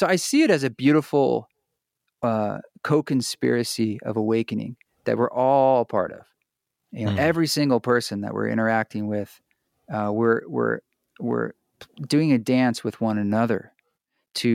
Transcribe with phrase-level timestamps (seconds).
[0.00, 1.46] so I see it as a beautiful
[2.22, 6.24] uh, co-conspiracy of awakening that we're all part of.
[6.92, 7.18] You know, Mm.
[7.18, 9.30] every single person that we're interacting with,
[9.94, 10.80] uh, we're we're
[11.20, 11.52] we're
[12.08, 13.72] doing a dance with one another
[14.36, 14.50] to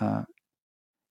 [0.00, 0.24] uh,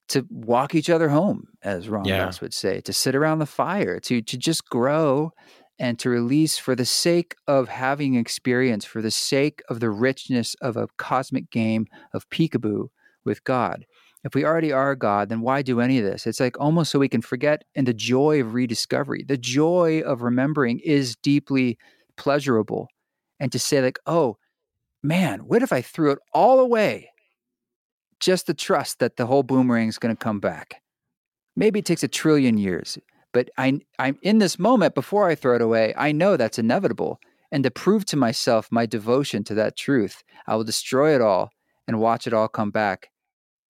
[0.09, 2.25] to walk each other home, as Ram Yeah.
[2.25, 5.31] Dass would say, to sit around the fire, to to just grow
[5.79, 10.55] and to release for the sake of having experience, for the sake of the richness
[10.61, 12.89] of a cosmic game of peekaboo
[13.27, 13.85] with God.
[14.23, 16.25] If we already are God, then why do any of this?
[16.25, 20.23] It's like almost so we can forget and the joy of rediscovery, the joy of
[20.23, 21.77] remembering is deeply
[22.17, 22.87] pleasurable.
[23.39, 24.37] And to say, like, oh,
[25.03, 27.11] man, what if I threw it all away?
[28.19, 30.81] Just the trust that the whole boomerang is going to come back.
[31.55, 32.97] Maybe it takes a trillion years,
[33.31, 35.93] but I, I'm in this moment before I throw it away.
[35.95, 37.19] I know that's inevitable.
[37.51, 41.51] And to prove to myself my devotion to that truth, I will destroy it all
[41.87, 43.09] and watch it all come back.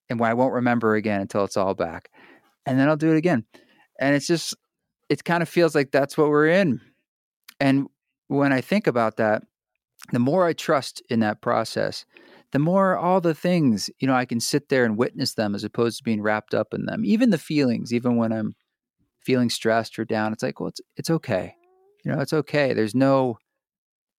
[0.10, 2.10] And I won't remember again until it's all back.
[2.66, 3.46] And then I'll do it again.
[4.00, 4.56] And it's just,
[5.10, 6.82] it kind of feels like that's what we're in.
[7.60, 7.88] And
[8.28, 9.44] when I think about that,
[10.12, 12.06] the more I trust in that process,
[12.52, 15.64] the more all the things, you know, I can sit there and witness them as
[15.64, 17.04] opposed to being wrapped up in them.
[17.04, 18.54] Even the feelings, even when I'm
[19.20, 21.56] feeling stressed or down, it's like, well, it's it's okay.
[22.06, 22.74] You know, it's okay.
[22.74, 23.38] There's no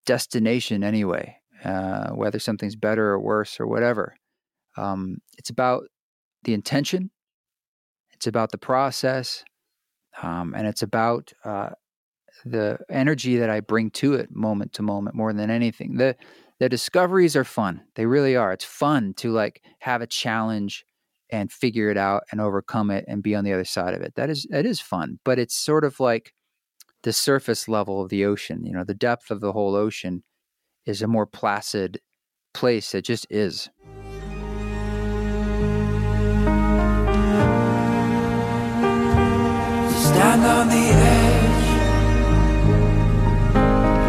[0.05, 4.15] destination anyway, uh, whether something's better or worse or whatever.
[4.79, 5.85] Um, it's about
[6.45, 7.11] the intention.
[8.13, 9.45] It's about the process,
[10.23, 11.71] um, and it's about uh,
[12.45, 15.97] the energy that I bring to it moment to moment more than anything.
[15.97, 16.17] The
[16.59, 17.83] the discoveries are fun.
[17.95, 18.53] They really are.
[18.53, 20.85] It's fun to like have a challenge
[21.31, 24.15] and figure it out and overcome it and be on the other side of it.
[24.17, 26.33] That is it is fun, but it's sort of like
[27.03, 28.65] the surface level of the ocean.
[28.65, 30.25] You know, the depth of the whole ocean
[30.87, 32.01] is a more placid
[32.55, 32.95] place.
[32.95, 33.69] It just is.
[40.19, 41.69] Stand on the edge.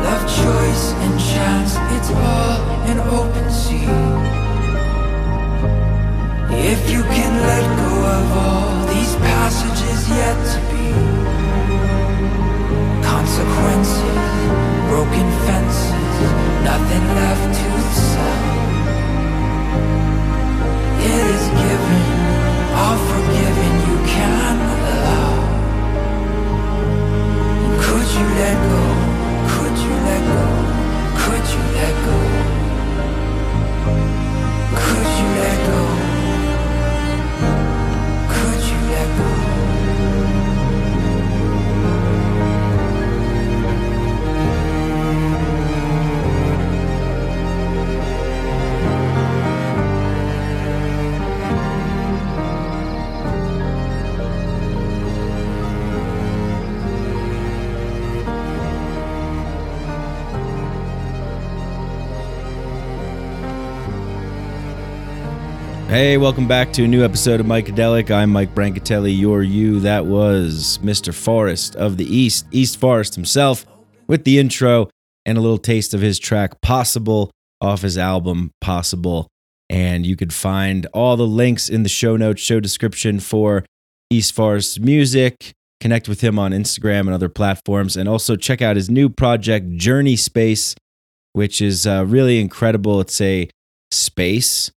[0.05, 1.71] Love, choice, and chance.
[1.95, 2.61] It's all
[2.91, 3.85] an open sea.
[6.71, 10.87] If you can let go of all these passages yet to be,
[13.05, 14.17] consequences,
[14.89, 15.93] broken fences,
[16.69, 17.48] nothing left
[65.99, 68.09] Hey, welcome back to a new episode of Mikedelic.
[68.09, 69.81] I'm Mike Brancatelli, your you.
[69.81, 71.13] That was Mr.
[71.13, 73.65] Forrest of the East, East Forest himself,
[74.07, 74.89] with the intro
[75.25, 79.27] and a little taste of his track Possible off his album Possible.
[79.69, 83.65] And you could find all the links in the show notes, show description for
[84.09, 85.51] East Forest's music.
[85.81, 87.97] Connect with him on Instagram and other platforms.
[87.97, 90.75] And also check out his new project, Journey Space,
[91.33, 93.01] which is uh, really incredible.
[93.01, 93.49] It's a
[93.91, 94.71] space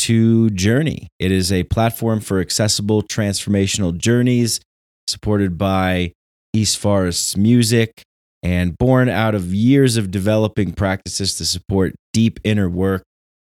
[0.00, 1.08] to Journey.
[1.18, 4.58] It is a platform for accessible transformational journeys
[5.06, 6.12] supported by
[6.54, 8.02] East Forest's music
[8.42, 13.02] and born out of years of developing practices to support deep inner work.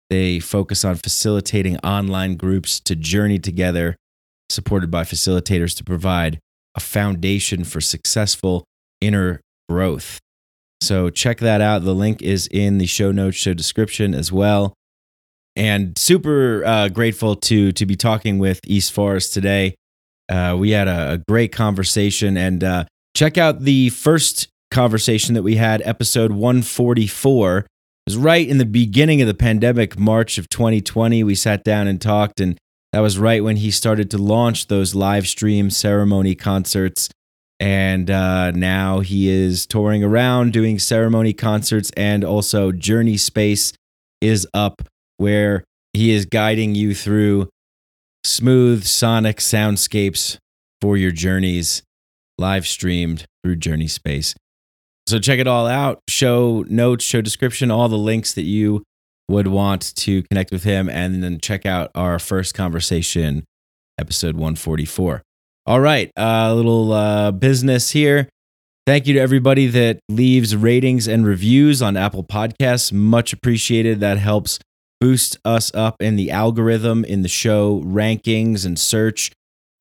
[0.08, 3.96] They focus on facilitating online groups to journey together,
[4.48, 6.38] supported by facilitators to provide
[6.76, 8.62] a foundation for successful
[9.00, 10.20] inner growth.
[10.80, 11.82] So check that out.
[11.82, 14.74] The link is in the show notes, show description as well
[15.56, 19.74] and super uh, grateful to to be talking with East Forest today.
[20.28, 25.42] Uh, we had a, a great conversation, and uh, check out the first conversation that
[25.42, 27.58] we had, episode one forty four.
[27.58, 31.24] It was right in the beginning of the pandemic, March of 2020.
[31.24, 32.56] We sat down and talked, and
[32.92, 37.08] that was right when he started to launch those live stream ceremony concerts.
[37.58, 43.72] And uh, now he is touring around doing ceremony concerts, and also Journey Space
[44.20, 44.82] is up
[45.16, 47.48] where he is guiding you through
[48.24, 50.38] smooth sonic soundscapes
[50.80, 51.82] for your journeys,
[52.38, 54.34] live streamed through Journey Space.
[55.06, 56.00] So check it all out.
[56.08, 58.82] Show notes, show description, all the links that you
[59.28, 63.44] would want to connect with him and then check out our first conversation,
[63.98, 65.22] episode 144.
[65.66, 68.28] All right, a uh, little uh, business here.
[68.86, 72.92] Thank you to everybody that leaves ratings and reviews on Apple Podcasts.
[72.92, 73.98] Much appreciated.
[73.98, 74.60] That helps
[75.00, 79.30] boost us up in the algorithm in the show rankings and search.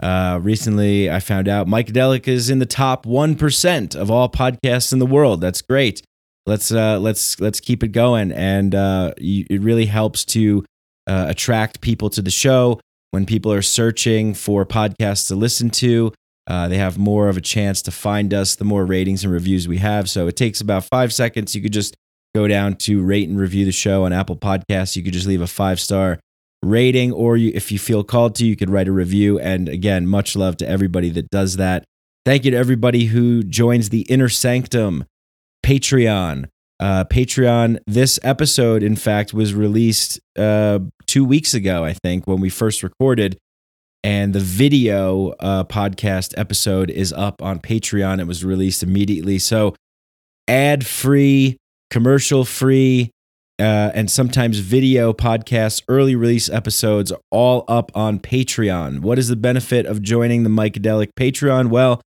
[0.01, 4.91] Uh, recently, I found out Mikedelic is in the top one percent of all podcasts
[4.91, 5.41] in the world.
[5.41, 6.01] That's great.
[6.45, 10.65] Let's uh, let's let's keep it going, and uh, it really helps to
[11.07, 12.79] uh, attract people to the show
[13.11, 16.13] when people are searching for podcasts to listen to.
[16.47, 19.67] Uh, they have more of a chance to find us the more ratings and reviews
[19.67, 20.09] we have.
[20.09, 21.55] So it takes about five seconds.
[21.55, 21.95] You could just
[22.35, 24.95] go down to rate and review the show on Apple Podcasts.
[24.97, 26.19] You could just leave a five star
[26.61, 29.39] rating, or you, if you feel called to, you could write a review.
[29.39, 31.85] And again, much love to everybody that does that.
[32.25, 35.05] Thank you to everybody who joins the Inner Sanctum
[35.65, 36.49] Patreon.
[36.77, 37.79] Uh, Patreon.
[37.87, 42.83] This episode, in fact, was released uh, two weeks ago, I think, when we first
[42.83, 43.37] recorded.
[44.03, 48.19] And the video uh, podcast episode is up on Patreon.
[48.19, 49.39] It was released immediately.
[49.39, 49.73] So,
[50.49, 51.57] ad free
[51.95, 53.09] commercial free,
[53.57, 58.99] uh, and sometimes video podcasts, early release episodes, all up on Patreon.
[58.99, 61.69] What is the benefit of joining the Mikedelic Patreon?
[61.69, 62.01] Well,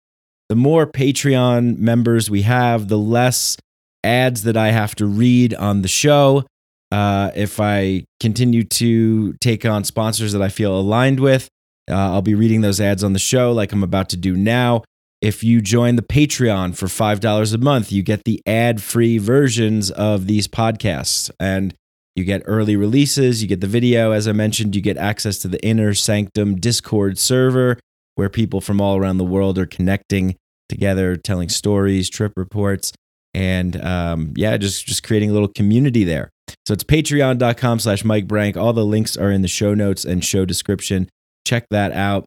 [0.49, 3.59] the more Patreon members we have, the less
[4.03, 6.47] ads that I have to read on the show.
[6.91, 11.47] Uh, if I continue to take on sponsors that I feel aligned with,
[11.91, 14.83] uh, I'll be reading those ads on the show like I'm about to do now.
[15.25, 19.91] If you join the Patreon for $5 a month, you get the ad free versions
[19.91, 21.75] of these podcasts and
[22.15, 24.11] you get early releases, you get the video.
[24.11, 27.79] As I mentioned, you get access to the Inner Sanctum Discord server
[28.17, 30.37] where people from all around the world are connecting
[30.69, 32.93] together, telling stories, trip reports,
[33.33, 36.29] and um, yeah, just, just creating a little community there.
[36.67, 38.59] So it's patreon.com slash Mike Brank.
[38.59, 41.09] All the links are in the show notes and show description.
[41.47, 42.27] Check that out.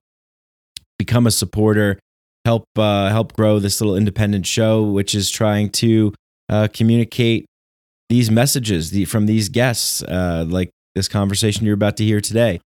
[0.97, 1.99] Become a supporter
[2.47, 6.13] help uh, help grow this little independent show, which is trying to
[6.47, 7.45] uh, communicate
[8.07, 12.61] these messages the, from these guests, uh, like this conversation you're about to hear today.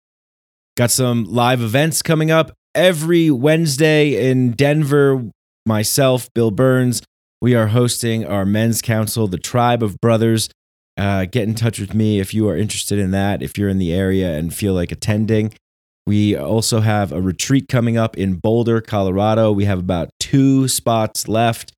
[0.79, 5.31] Got some live events coming up every Wednesday in Denver.
[5.67, 7.03] Myself, Bill Burns,
[7.43, 10.49] we are hosting our men's council, the Tribe of Brothers.
[10.97, 13.43] Uh, get in touch with me if you are interested in that.
[13.43, 15.53] If you're in the area and feel like attending,
[16.07, 19.51] we also have a retreat coming up in Boulder, Colorado.
[19.51, 21.73] We have about two spots left.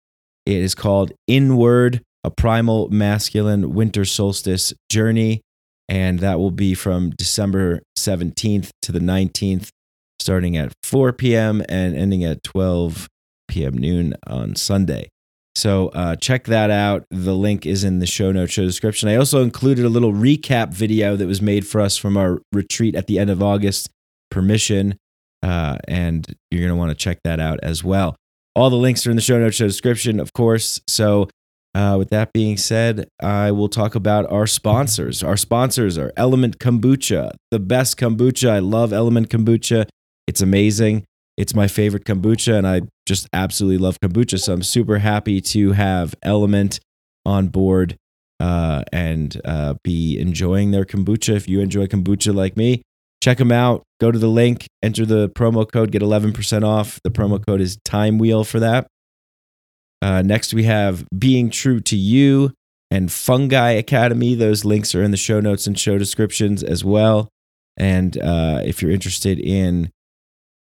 [0.45, 5.41] It is called Inward, a primal masculine winter solstice journey.
[5.89, 9.71] And that will be from December 17th to the 19th,
[10.19, 11.63] starting at 4 p.m.
[11.67, 13.09] and ending at 12
[13.49, 13.79] p.m.
[13.79, 15.09] noon on Sunday.
[15.55, 17.07] So uh, check that out.
[17.11, 19.09] The link is in the show notes, show description.
[19.09, 22.95] I also included a little recap video that was made for us from our retreat
[22.95, 23.89] at the end of August
[24.31, 24.97] permission.
[25.43, 28.17] Uh, and you're going to want to check that out as well.
[28.57, 30.81] All the links are in the show notes, show description, of course.
[30.89, 31.29] So,
[31.75, 35.23] uh, with that being said, I will talk about our sponsors.
[35.23, 38.51] Our sponsors are Element Kombucha, the best kombucha.
[38.51, 39.87] I love Element Kombucha.
[40.27, 41.05] It's amazing.
[41.37, 44.41] It's my favorite kombucha, and I just absolutely love kombucha.
[44.41, 46.81] So I'm super happy to have Element
[47.25, 47.97] on board
[48.41, 51.37] uh, and uh, be enjoying their kombucha.
[51.37, 52.83] If you enjoy kombucha like me,
[53.23, 53.83] check them out.
[54.01, 57.01] Go to the link, enter the promo code, get 11% off.
[57.03, 58.87] The promo code is Time Wheel for that.
[60.01, 62.53] Uh, next, we have Being True to You
[62.91, 64.35] and Fungi Academy.
[64.35, 67.29] Those links are in the show notes and show descriptions as well.
[67.77, 69.91] And uh, if you're interested in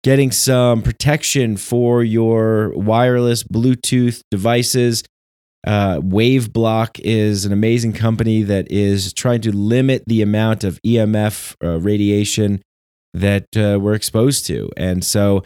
[0.03, 5.03] getting some protection for your wireless Bluetooth devices,
[5.65, 11.55] uh, WaveBlock is an amazing company that is trying to limit the amount of EMF
[11.63, 12.61] uh, radiation
[13.13, 15.43] that uh, we're exposed to, and so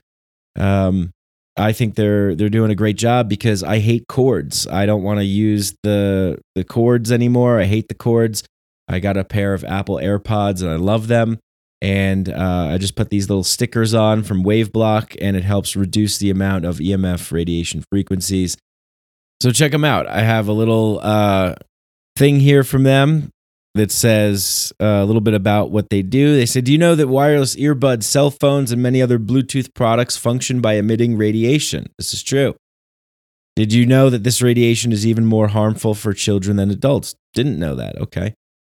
[0.58, 1.12] um,
[1.56, 4.68] I think they're they're doing a great job because I hate cords.
[4.68, 7.60] I don't want to use the the cords anymore.
[7.60, 8.44] I hate the cords.
[8.88, 11.40] I got a pair of Apple AirPods and I love them.
[11.82, 16.18] And uh, I just put these little stickers on from WaveBlock, and it helps reduce
[16.18, 18.58] the amount of EMF radiation frequencies
[19.42, 20.08] so check them out.
[20.08, 21.56] I have a little uh,
[22.16, 23.32] thing here from them
[23.76, 26.36] that says uh, a little bit about what they do.
[26.36, 30.18] They said, Do you know that wireless earbuds, cell phones, and many other Bluetooth products
[30.18, 31.88] function by emitting radiation?
[31.98, 32.56] This is true.
[33.56, 37.16] Did you know that this radiation is even more harmful for children than adults?
[37.34, 37.98] Didn't know that.
[37.98, 38.34] Okay.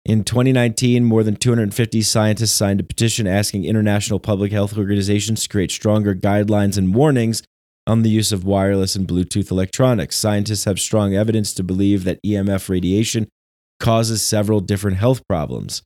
[0.06, 5.48] In 2019, more than 250 scientists signed a petition asking international public health organizations to
[5.48, 7.42] create stronger guidelines and warnings
[7.86, 10.16] on the use of wireless and Bluetooth electronics.
[10.16, 13.28] Scientists have strong evidence to believe that EMF radiation
[13.78, 15.82] causes several different health problems.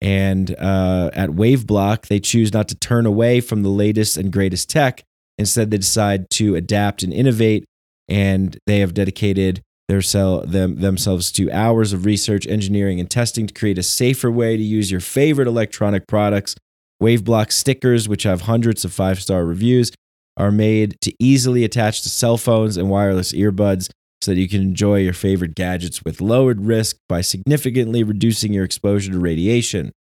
[0.00, 4.70] And uh, at Waveblock, they choose not to turn away from the latest and greatest
[4.70, 5.02] tech.
[5.36, 7.64] Instead, they decide to adapt and innovate,
[8.08, 13.54] and they have dedicated their them, themselves to hours of research, engineering, and testing to
[13.54, 16.54] create a safer way to use your favorite electronic products.
[17.02, 19.92] Waveblock stickers, which have hundreds of five star reviews,
[20.38, 23.90] are made to easily attach to cell phones and wireless earbuds
[24.22, 28.64] so that you can enjoy your favorite gadgets with lowered risk by significantly reducing your
[28.64, 29.92] exposure to radiation.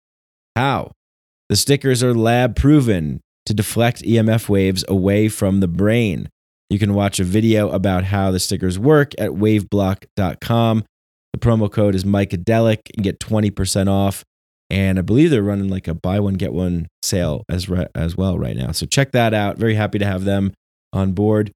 [0.56, 0.92] How?
[1.50, 6.30] The stickers are lab proven to deflect EMF waves away from the brain.
[6.70, 10.84] You can watch a video about how the stickers work at waveblock.com.
[11.34, 14.24] The promo code is Mikedelic and get 20% off.
[14.70, 18.18] And I believe they're running like a buy one, get one sale as, re- as
[18.18, 18.72] well right now.
[18.72, 19.58] So check that out.
[19.58, 20.54] Very happy to have them
[20.92, 21.52] on board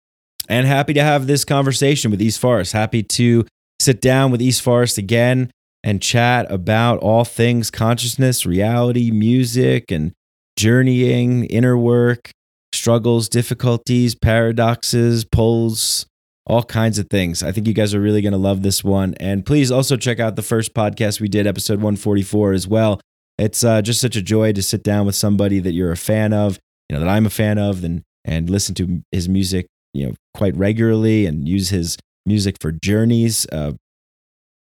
[0.48, 2.74] and happy to have this conversation with East Forest.
[2.74, 3.46] Happy to
[3.80, 5.51] sit down with East Forest again
[5.84, 10.13] and chat about all things consciousness, reality, music, and
[10.58, 12.32] journeying, inner work,
[12.74, 16.06] struggles, difficulties, paradoxes, pulls,
[16.45, 17.43] all kinds of things.
[17.43, 19.13] I think you guys are really going to love this one.
[19.19, 23.00] And please also check out the first podcast we did, episode 144 as well.
[23.38, 26.33] It's uh, just such a joy to sit down with somebody that you're a fan
[26.33, 30.05] of, you know, that I'm a fan of, and and listen to his music, you
[30.05, 33.71] know, quite regularly, and use his music for journeys, uh,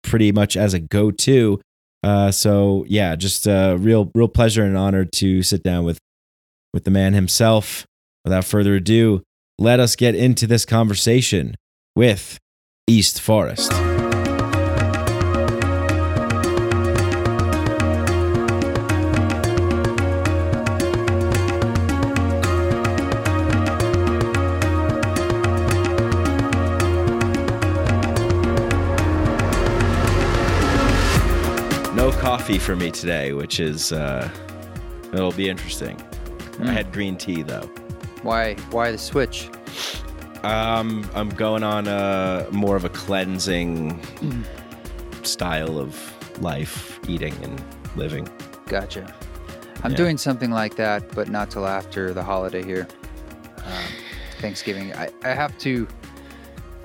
[0.03, 1.61] pretty much as a go-to.
[2.01, 5.99] Uh, so yeah, just a real real pleasure and honor to sit down with
[6.73, 7.85] with the man himself.
[8.25, 9.21] Without further ado,
[9.59, 11.55] let us get into this conversation
[11.95, 12.39] with
[12.87, 13.71] East Forest.
[31.95, 34.29] No coffee for me today, which is uh,
[35.13, 36.01] it'll be interesting.
[36.59, 37.69] I had green tea though.
[38.23, 38.55] Why?
[38.71, 39.49] Why the switch?
[40.43, 43.99] Um, I'm going on a more of a cleansing
[45.23, 47.63] style of life, eating and
[47.95, 48.27] living.
[48.67, 49.13] Gotcha.
[49.83, 49.97] I'm Yeah.
[49.97, 52.87] doing something like that, but not till after the holiday here.
[53.57, 53.83] Um,
[54.39, 54.93] Thanksgiving.
[54.93, 55.87] I, I have to.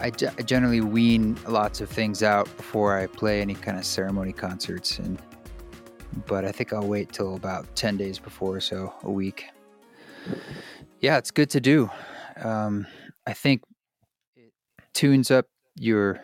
[0.00, 5.00] I, generally wean lots of things out before I play any kind of ceremony concerts,
[5.00, 5.20] and
[6.28, 9.46] but I think I'll wait till about ten days before, so a week.
[11.00, 11.90] Yeah, it's good to do.
[12.44, 12.86] Um,
[13.28, 13.62] I think
[14.36, 14.52] it
[14.94, 16.20] tunes up your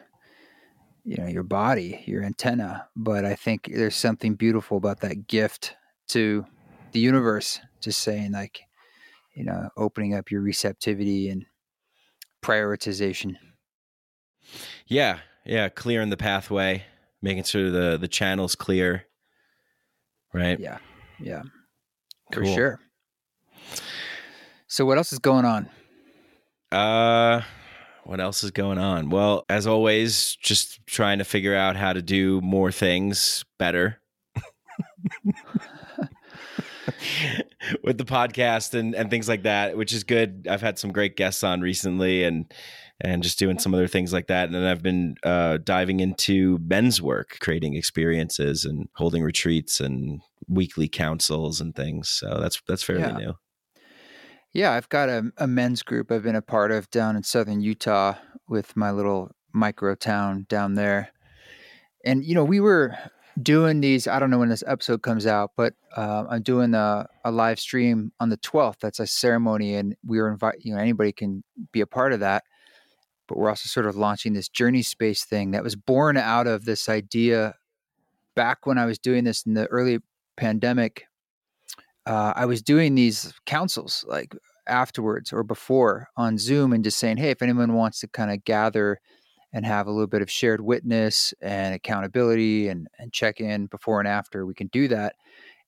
[1.05, 5.75] you know your body your antenna but i think there's something beautiful about that gift
[6.09, 6.45] to
[6.93, 8.63] the universe just saying like
[9.35, 11.45] you know opening up your receptivity and
[12.43, 13.37] prioritization
[14.87, 16.85] Yeah, yeah, clearing the pathway,
[17.23, 19.07] making sure the the channel's clear.
[20.33, 20.59] Right.
[20.59, 20.79] yeah
[21.21, 21.43] yeah
[22.33, 22.81] for sure
[24.67, 25.69] so what else is going on
[26.75, 27.43] Uh
[28.05, 29.09] what else is going on?
[29.09, 33.99] Well, as always, just trying to figure out how to do more things better.
[37.83, 40.47] With the podcast and, and things like that, which is good.
[40.51, 42.53] I've had some great guests on recently and
[43.01, 44.45] and just doing some other things like that.
[44.47, 50.21] And then I've been uh, diving into men's work, creating experiences and holding retreats and
[50.47, 52.11] weekly councils and things.
[52.11, 53.17] So that's that's fairly Yeah.
[53.17, 53.35] new.
[54.55, 57.61] Yeah i've got a, a men's group i've been a part of down in southern
[57.61, 58.15] utah
[58.49, 61.11] with my little micro town down there.
[62.05, 62.97] And you know we were
[63.43, 67.05] doing these i don't know when this episode comes out but uh, i'm doing a,
[67.25, 70.81] a live stream on the 12th that's a ceremony and we were invited, you know
[70.81, 71.43] anybody can
[71.73, 72.45] be a part of that.
[73.27, 76.67] But we're also sort of launching this journey space thing that was born out of
[76.67, 77.55] this idea
[78.37, 79.99] back when i was doing this in the early
[80.37, 81.07] pandemic
[82.07, 84.35] uh, i was doing these councils like
[84.67, 88.43] afterwards or before on zoom and just saying hey if anyone wants to kind of
[88.45, 88.99] gather
[89.55, 94.01] and have a little bit of shared witness and accountability and, and check in before
[94.01, 95.15] and after we can do that.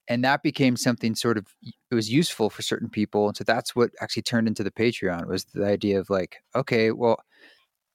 [0.09, 3.75] And that became something sort of it was useful for certain people and so that's
[3.75, 7.17] what actually turned into the patreon was the idea of like okay well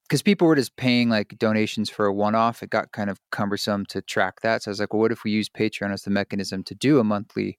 [0.07, 3.87] because people were just paying like donations for a one-off it got kind of cumbersome
[3.87, 6.11] to track that so i was like well what if we use patreon as the
[6.11, 7.59] mechanism to do a monthly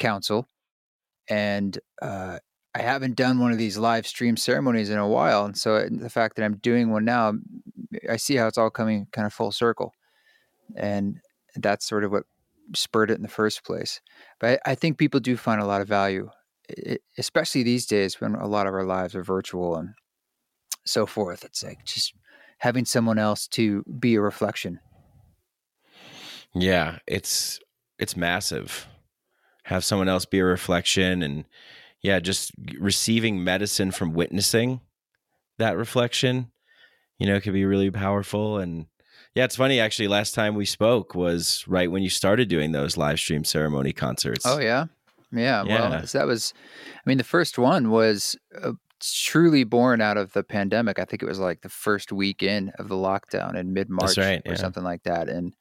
[0.00, 0.48] council
[1.28, 2.38] and uh,
[2.74, 6.10] i haven't done one of these live stream ceremonies in a while and so the
[6.10, 7.32] fact that i'm doing one now
[8.08, 9.92] i see how it's all coming kind of full circle
[10.74, 11.20] and
[11.56, 12.24] that's sort of what
[12.74, 14.00] spurred it in the first place
[14.40, 16.30] but i, I think people do find a lot of value
[17.18, 19.90] especially these days when a lot of our lives are virtual and
[20.84, 22.14] so forth it's like just
[22.58, 24.80] having someone else to be a reflection
[26.54, 27.60] Yeah, it's
[27.98, 28.88] it's massive.
[29.64, 31.44] Have someone else be a reflection and
[32.02, 34.80] yeah, just receiving medicine from witnessing
[35.58, 36.50] that reflection,
[37.18, 38.86] you know, can be really powerful and
[39.34, 42.96] yeah, it's funny actually last time we spoke was right when you started doing those
[42.96, 44.44] live stream ceremony concerts.
[44.44, 44.86] Oh yeah.
[45.32, 46.04] Yeah, well, Yeah.
[46.04, 46.52] so that was
[46.94, 50.98] I mean the first one was uh, truly born out of the pandemic.
[50.98, 54.52] I think it was like the first weekend of the lockdown in mid-March right, or
[54.52, 54.58] yeah.
[54.58, 55.54] something like that and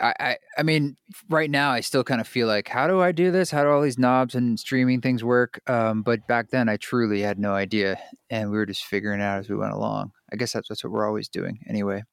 [0.00, 0.96] I, I I mean
[1.28, 3.50] right now I still kind of feel like how do I do this?
[3.50, 5.60] How do all these knobs and streaming things work?
[5.66, 7.98] Um, but back then I truly had no idea
[8.30, 10.12] and we were just figuring it out as we went along.
[10.32, 12.04] I guess that's, that's what we're always doing anyway.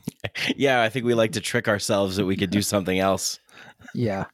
[0.56, 3.40] yeah, I think we like to trick ourselves that we could do something else.
[3.94, 4.26] Yeah.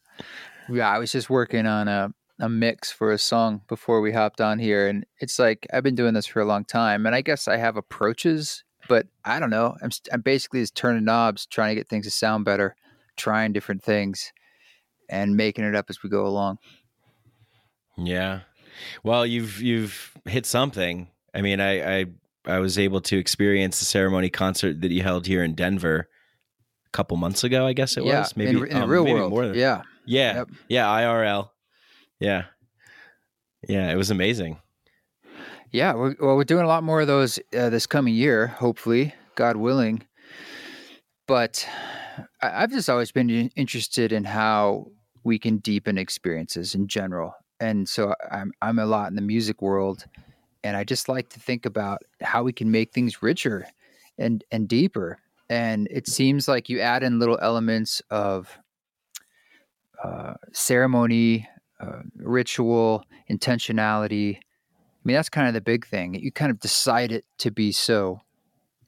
[0.69, 4.41] Yeah, I was just working on a, a mix for a song before we hopped
[4.41, 4.87] on here.
[4.87, 7.07] And it's like, I've been doing this for a long time.
[7.07, 9.77] And I guess I have approaches, but I don't know.
[9.83, 12.75] I'm, I'm basically just turning knobs, trying to get things to sound better,
[13.17, 14.33] trying different things,
[15.09, 16.59] and making it up as we go along.
[17.97, 18.41] Yeah.
[19.03, 21.09] Well, you've you've hit something.
[21.35, 22.07] I mean, I I,
[22.47, 26.09] I was able to experience the ceremony concert that you held here in Denver
[26.87, 27.67] a couple months ago.
[27.67, 29.31] I guess it yeah, was maybe in, in the um, real maybe world.
[29.31, 29.83] more than- yeah.
[30.07, 30.49] yeah, Yep.
[30.69, 31.51] yeah, IRL.
[32.21, 32.45] Yeah,
[33.69, 34.59] yeah, it was amazing.
[35.71, 39.15] Yeah, we're, well, we're doing a lot more of those uh, this coming year, hopefully,
[39.35, 40.03] God willing.
[41.27, 41.69] But
[42.41, 44.87] I, I've just always been interested in how
[45.25, 49.61] we can deepen experiences in general, and so I'm I'm a lot in the music
[49.61, 50.07] world,
[50.65, 53.67] and I just like to think about how we can make things richer
[54.17, 55.19] and and deeper.
[55.51, 58.59] And it seems like you add in little elements of
[60.03, 61.49] uh, ceremony,
[61.81, 64.39] uh, ritual, intentionality.
[64.99, 66.15] I mean, that's kind of the big thing.
[66.15, 68.21] You kind of decide it to be so,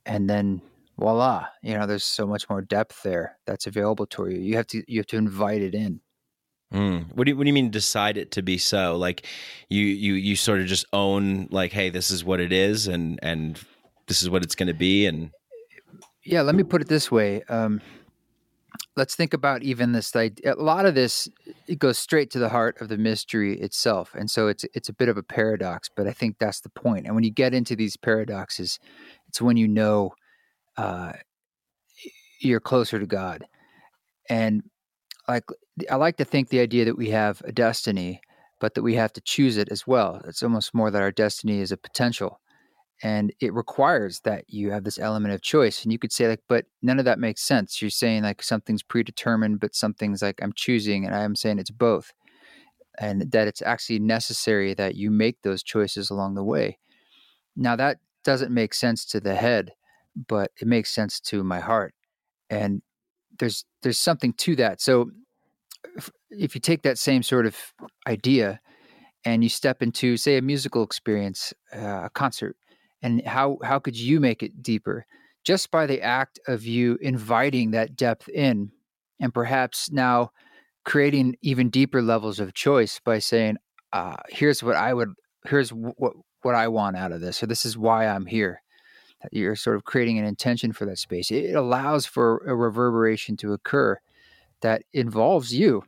[0.04, 0.60] and then
[0.98, 4.38] voila, you know, there's so much more depth there that's available to you.
[4.38, 6.00] You have to you have to invite it in.
[6.72, 7.14] Mm.
[7.14, 7.70] What do you What do you mean?
[7.70, 8.96] Decide it to be so?
[8.96, 9.26] Like
[9.68, 13.18] you you you sort of just own like, hey, this is what it is, and
[13.22, 13.58] and
[14.06, 15.30] this is what it's going to be, and
[16.24, 17.42] Yeah, let me put it this way.
[17.48, 17.80] Um,
[19.00, 20.14] let's think about even this.
[20.14, 20.54] idea.
[20.54, 21.26] A lot of this
[21.66, 24.92] it goes straight to the heart of the mystery itself, and so it's it's a
[24.92, 25.88] bit of a paradox.
[25.96, 27.06] But I think that's the point.
[27.06, 28.78] And when you get into these paradoxes,
[29.28, 30.12] it's when you know
[30.76, 31.12] uh,
[32.40, 33.46] you're closer to God.
[34.28, 34.62] And
[35.26, 35.44] like
[35.90, 38.20] I like to think the idea that we have a destiny,
[38.60, 40.20] but that we have to choose it as well.
[40.26, 42.38] It's almost more that our destiny is a potential
[43.02, 46.42] and it requires that you have this element of choice and you could say like
[46.48, 47.80] but none of that makes sense.
[47.80, 52.12] You're saying like something's predetermined but something's like i'm choosing and i'm saying it's both
[52.98, 56.78] and that it's actually necessary that you make those choices along the way.
[57.56, 59.72] Now that doesn't make sense to the head
[60.28, 61.94] but it makes sense to my heart
[62.50, 62.82] and
[63.38, 64.80] there's there's something to that.
[64.80, 65.10] So
[65.96, 67.56] if, if you take that same sort of
[68.06, 68.60] idea
[69.24, 72.56] and you step into say a musical experience uh, a concert
[73.02, 75.06] and how how could you make it deeper?
[75.44, 78.72] Just by the act of you inviting that depth in
[79.20, 80.30] and perhaps now
[80.84, 83.56] creating even deeper levels of choice by saying
[83.92, 85.10] uh, here's what i would
[85.46, 88.62] here's wh- what what i want out of this or this is why i'm here.
[89.32, 91.30] You're sort of creating an intention for that space.
[91.30, 93.98] It allows for a reverberation to occur
[94.62, 95.84] that involves you.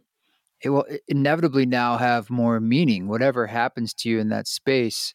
[0.60, 3.08] It will inevitably now have more meaning.
[3.08, 5.14] Whatever happens to you in that space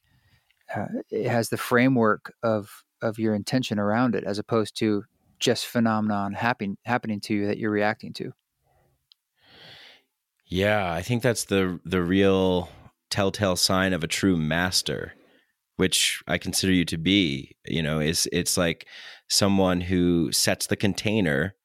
[0.75, 5.03] uh, it has the framework of of your intention around it as opposed to
[5.39, 8.33] just phenomenon happening happening to you that you're reacting to
[10.47, 12.69] Yeah, I think that's the the real
[13.09, 15.13] telltale sign of a true master,
[15.75, 17.55] which I consider you to be.
[17.65, 18.87] You know, is it's like
[19.29, 21.55] someone who sets the container,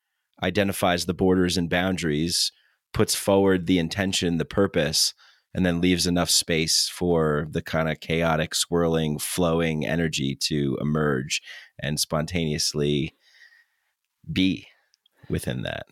[0.42, 2.50] identifies the borders and boundaries,
[2.92, 5.14] puts forward the intention, the purpose,
[5.54, 11.42] and then leaves enough space for the kind of chaotic, swirling, flowing energy to emerge
[11.80, 13.14] and spontaneously
[14.30, 14.66] be
[15.28, 15.84] within that.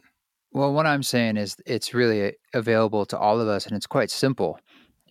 [0.53, 4.11] well what i'm saying is it's really available to all of us and it's quite
[4.11, 4.59] simple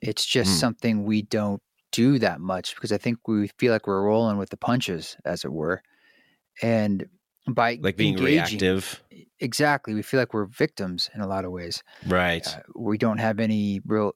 [0.02, 0.60] it's just Mm.
[0.60, 4.50] something we don't do that much because i think we feel like we're rolling with
[4.52, 5.82] the punches as it were
[6.62, 7.06] and
[7.48, 9.02] by Like being engaging- reactive.
[9.40, 12.46] exactly we feel like we're victims in a lot of ways Right.
[12.48, 14.14] uh, we don't have any real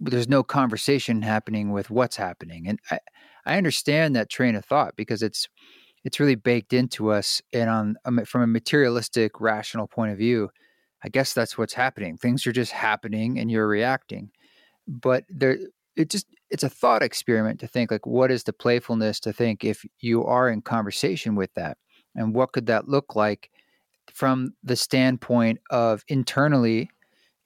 [0.00, 2.98] there's no conversation happening with what's happening and i
[3.46, 5.48] i understand that train of thought because it's
[6.04, 10.50] it's really baked into us and on um, from a materialistic rational point of view
[11.04, 12.16] i guess that's what's happening.
[12.16, 14.30] Things are just happening and you're reacting.
[14.88, 15.58] But there
[15.96, 19.64] it just it's a thought experiment to think like what is the playfulness to think
[19.64, 21.78] if you are in conversation with that?
[22.14, 23.50] And what could that look like
[24.12, 26.90] from the standpoint of internally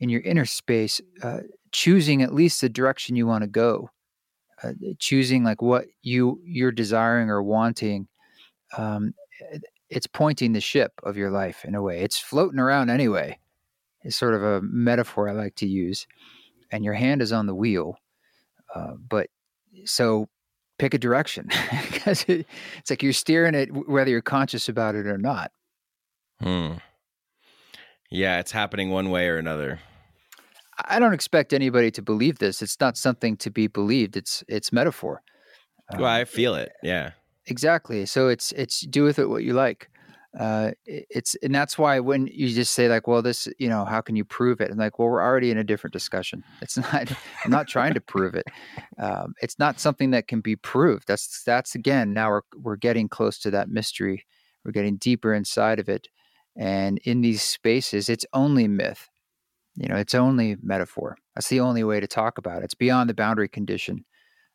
[0.01, 1.41] in your inner space, uh,
[1.73, 3.91] choosing at least the direction you want to go,
[4.63, 8.09] uh, choosing like what you you're desiring or wanting.
[8.77, 9.15] Um,
[9.89, 12.01] it's pointing the ship of your life in a way.
[12.01, 13.39] It's floating around anyway.
[14.03, 16.07] It's sort of a metaphor I like to use,
[16.71, 17.97] and your hand is on the wheel.
[18.75, 19.29] Uh, but
[19.85, 20.29] so
[20.79, 21.49] pick a direction
[21.93, 22.47] because it,
[22.79, 25.53] it's like you're steering it whether you're conscious about it or not.
[26.41, 26.75] Hmm.
[28.11, 29.79] Yeah, it's happening one way or another.
[30.89, 32.63] I don't expect anybody to believe this.
[32.63, 34.17] It's not something to be believed.
[34.17, 35.23] It's it's metaphor.
[35.97, 36.73] Well, I feel it.
[36.83, 37.13] Yeah.
[37.47, 38.07] Exactly.
[38.07, 39.91] So it's it's do with it what you like.
[40.39, 44.01] Uh, it's and that's why when you just say like, well, this, you know, how
[44.01, 44.71] can you prove it?
[44.71, 46.45] And like, well, we're already in a different discussion.
[46.63, 47.13] It's not.
[47.45, 48.47] I'm not trying to prove it.
[48.99, 51.09] Um, it's not something that can be proved.
[51.09, 52.13] That's that's again.
[52.13, 54.25] Now we're we're getting close to that mystery.
[54.65, 56.07] We're getting deeper inside of it,
[56.57, 59.09] and in these spaces, it's only myth.
[59.77, 61.17] You know, it's only metaphor.
[61.35, 62.65] That's the only way to talk about it.
[62.65, 64.05] It's beyond the boundary condition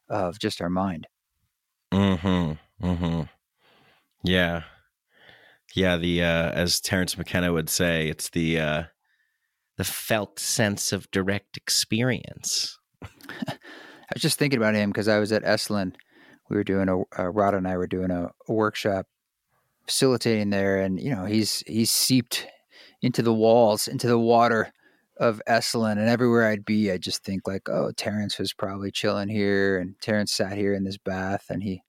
[0.09, 1.07] of just our mind.
[1.91, 2.85] Mm-hmm.
[2.85, 3.21] Mm-hmm.
[4.23, 4.63] Yeah.
[5.73, 8.83] Yeah, the uh as Terence McKenna would say, it's the uh
[9.77, 12.77] the felt sense of direct experience.
[13.03, 15.95] I was just thinking about him because I was at Esalen.
[16.49, 19.07] We were doing a uh, Rod and I were doing a, a workshop,
[19.87, 22.47] facilitating there, and you know he's he's seeped
[23.01, 24.71] into the walls, into the water
[25.17, 29.29] of Esalen, and everywhere I'd be, I just think like, oh, Terence was probably chilling
[29.29, 31.81] here, and Terence sat here in this bath, and he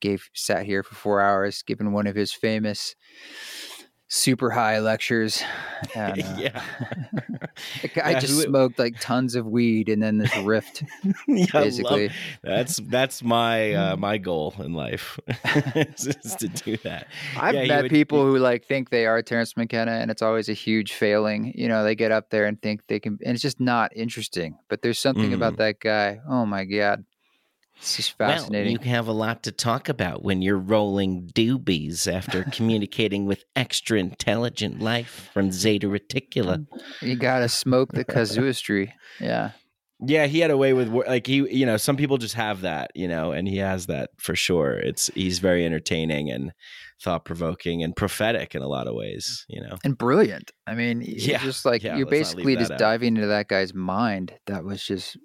[0.00, 2.94] gave sat here for four hours, giving one of his famous
[4.12, 5.40] super high lectures.
[5.94, 6.62] And, uh, yeah.
[7.82, 10.82] the guy Yeah, just who- smoked like tons of weed, and then this rift.
[11.28, 12.10] Yeah, I love- Basically.
[12.42, 15.18] that's that's my uh my goal in life
[15.74, 17.06] is, is to do that.
[17.38, 20.48] I've Yeah, met would- people who like think they are Terence McKenna, and it's always
[20.48, 21.52] a huge failing.
[21.54, 24.58] You know, they get up there and think they can, and it's just not interesting.
[24.68, 25.34] But there's something Mm.
[25.34, 26.18] about that guy.
[26.28, 27.04] Oh my god,
[27.80, 28.76] it's just fascinating.
[28.76, 33.42] Well, you have a lot to talk about when you're rolling doobies after communicating with
[33.56, 36.66] extra intelligent life from Zeta Reticuli.
[36.66, 36.66] Mm.
[37.00, 38.92] you, gotta smoke the casuistry.
[39.18, 39.50] Yeah,
[39.98, 42.90] Yeah, he had a way with like he, you know, some people just have that,
[42.94, 44.72] you know, and he has that for sure.
[44.78, 46.52] It's he's very entertaining and
[47.02, 49.78] thought provoking and prophetic in a lot of ways, you know.
[49.84, 50.50] and brilliant.
[50.66, 52.78] I mean, Yeah, just like yeah, you're let's not leave basically just out.
[52.78, 54.34] diving into that guy's mind.
[54.46, 55.16] That was just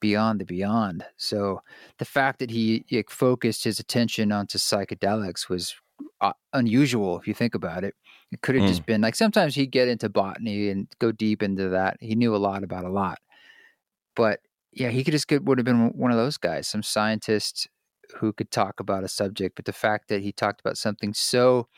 [0.00, 1.04] beyond the beyond.
[1.16, 1.62] So
[1.98, 5.74] the fact that he like, focused his attention onto psychedelics was
[6.20, 7.94] uh, unusual if you think about it.
[8.32, 8.68] It could have Mm.
[8.68, 11.96] just been like sometimes he'd get into botany and go deep into that.
[12.00, 13.18] He knew a lot about a lot,
[14.16, 14.40] but
[14.72, 17.68] yeah, he could just get would have been one of those guys, some scientist
[18.18, 19.56] who could talk about a subject.
[19.56, 21.68] But the fact that he talked about something so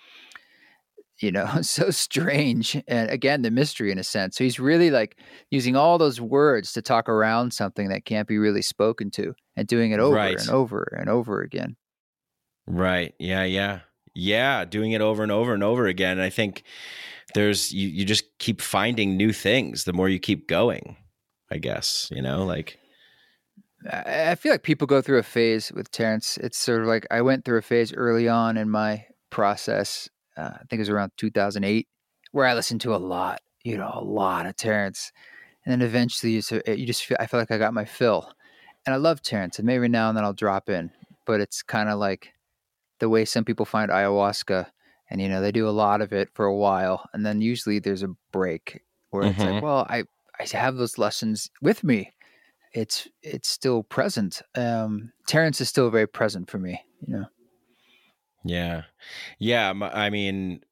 [1.20, 2.80] you know, so strange.
[2.88, 4.36] And again, the mystery in a sense.
[4.36, 5.18] So he's really like
[5.50, 9.66] using all those words to talk around something that can't be really spoken to and
[9.68, 10.40] doing it over Right.
[10.40, 11.76] and over and over again.
[12.66, 13.14] Right.
[13.18, 13.80] Yeah, yeah.
[14.14, 16.12] Yeah, doing it over and over and over again.
[16.12, 16.64] And I think
[17.34, 20.96] there's you you just keep finding new things the more you keep going,
[21.50, 22.76] I guess, you know, like
[23.90, 26.36] I I feel like people go through a phase with Terence.
[26.38, 30.08] It's sort of like I went through a phase early on in my process.
[30.36, 31.88] Uh, I think it was around 2008,
[32.32, 35.12] where I listened to a lot, you know, a lot of Terence,
[35.64, 38.32] and then eventually you, so- you just feel I feel like I got my fill,
[38.86, 40.90] and I love Terence, and maybe now and then I'll drop in,
[41.26, 42.32] but it's kind of like
[43.00, 44.66] the way some people find ayahuasca,
[45.10, 47.78] and you know they do a lot of it for a while, and then usually
[47.78, 49.54] there's a break where it's Mhm.
[49.54, 50.04] like, well, I
[50.38, 52.12] I have those lessons with me
[52.72, 54.42] it's it's still present.
[54.54, 56.80] Um, Terence is still very present for me.
[57.06, 57.26] You know,
[58.44, 58.82] Yeah,
[59.38, 59.72] yeah.
[59.92, 60.62] I mean,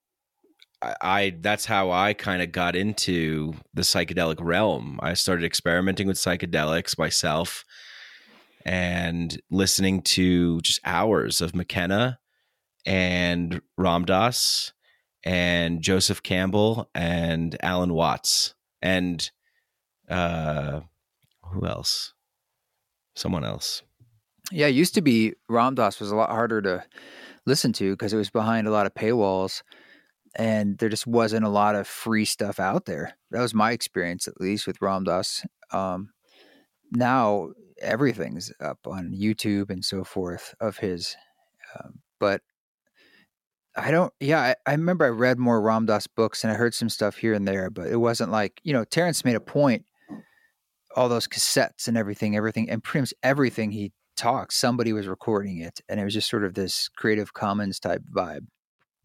[0.81, 4.99] I, I that's how I kind of got into the psychedelic realm.
[5.03, 7.65] I started experimenting with psychedelics myself
[8.65, 12.19] and listening to just hours of McKenna
[12.87, 14.73] and Ram Dass
[15.25, 19.31] and Joseph Campbell and Alan Watts and
[20.09, 20.81] uh,
[21.45, 22.15] who else?
[23.15, 23.83] Someone else.
[24.53, 24.67] yeah.
[24.67, 26.85] It used to be Ram Dass was a lot harder to
[27.49, 29.63] listen to because it was behind a lot of paywalls,
[30.37, 33.15] and there just wasn't a lot of free stuff out there.
[33.31, 35.45] That was my experience, at least, with Ram Dass.
[35.73, 36.11] Um,
[36.93, 37.49] now
[37.81, 41.17] everything's up on YouTube and so forth of his,
[41.75, 42.43] um, but
[43.75, 44.13] I don't.
[44.21, 47.17] Yeah, I, I remember I read more Ram Dass books and I heard some stuff
[47.17, 49.85] here and there, but it wasn't like you know Terence made a point.
[50.97, 55.59] All those cassettes and everything, everything, and pretty much everything he talks, somebody was recording
[55.59, 58.47] it, and it was just sort of this Creative Commons type vibe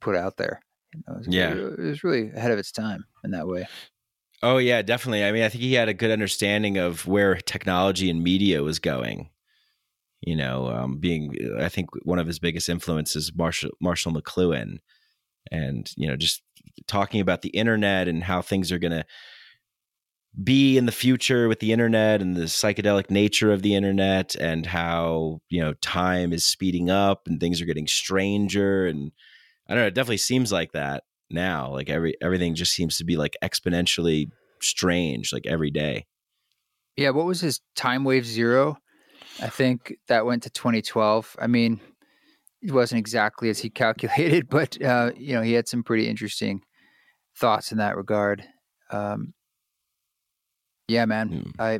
[0.02, 0.62] put out there.
[0.94, 1.54] You know, it was, Yeah.
[1.54, 3.68] it was really ahead of its time in that way.
[4.42, 5.24] Oh yeah, definitely.
[5.24, 8.80] I mean, I think he had a good understanding of where technology and media was
[8.80, 9.30] going.
[10.20, 14.80] You know, um, being I think one of his biggest influences Marshall Marshall McLuhan,
[15.52, 16.42] and you know, just
[16.88, 19.06] talking about the internet and how things are going to
[20.42, 24.66] be in the future with the internet and the psychedelic nature of the internet and
[24.66, 29.12] how you know time is speeding up and things are getting stranger and
[29.68, 29.88] I don't know.
[29.88, 31.72] It definitely seems like that now.
[31.72, 34.30] Like every everything just seems to be like exponentially
[34.62, 36.06] strange, like every day.
[36.98, 38.78] Yeah, what was his time wave zero?
[39.42, 41.38] I think that went to 2012.
[41.40, 41.80] I mean,
[42.62, 46.62] it wasn't exactly as he calculated, but uh, you know, he had some pretty interesting
[47.38, 48.44] thoughts in that regard.
[48.92, 49.34] Um,
[50.88, 51.62] yeah, man, Hmm.
[51.62, 51.80] I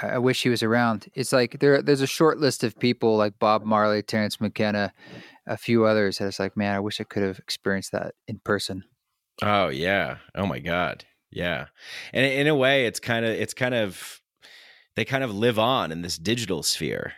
[0.00, 1.08] I wish he was around.
[1.14, 4.92] It's like there there's a short list of people like Bob Marley, Terence McKenna,
[5.46, 8.40] a few others that it's like, man, I wish I could have experienced that in
[8.44, 8.84] person.
[9.42, 10.18] Oh yeah.
[10.34, 11.04] Oh my god.
[11.30, 11.66] Yeah.
[12.12, 14.20] And in a way, it's kind of it's kind of
[14.96, 17.12] they kind of live on in this digital sphere.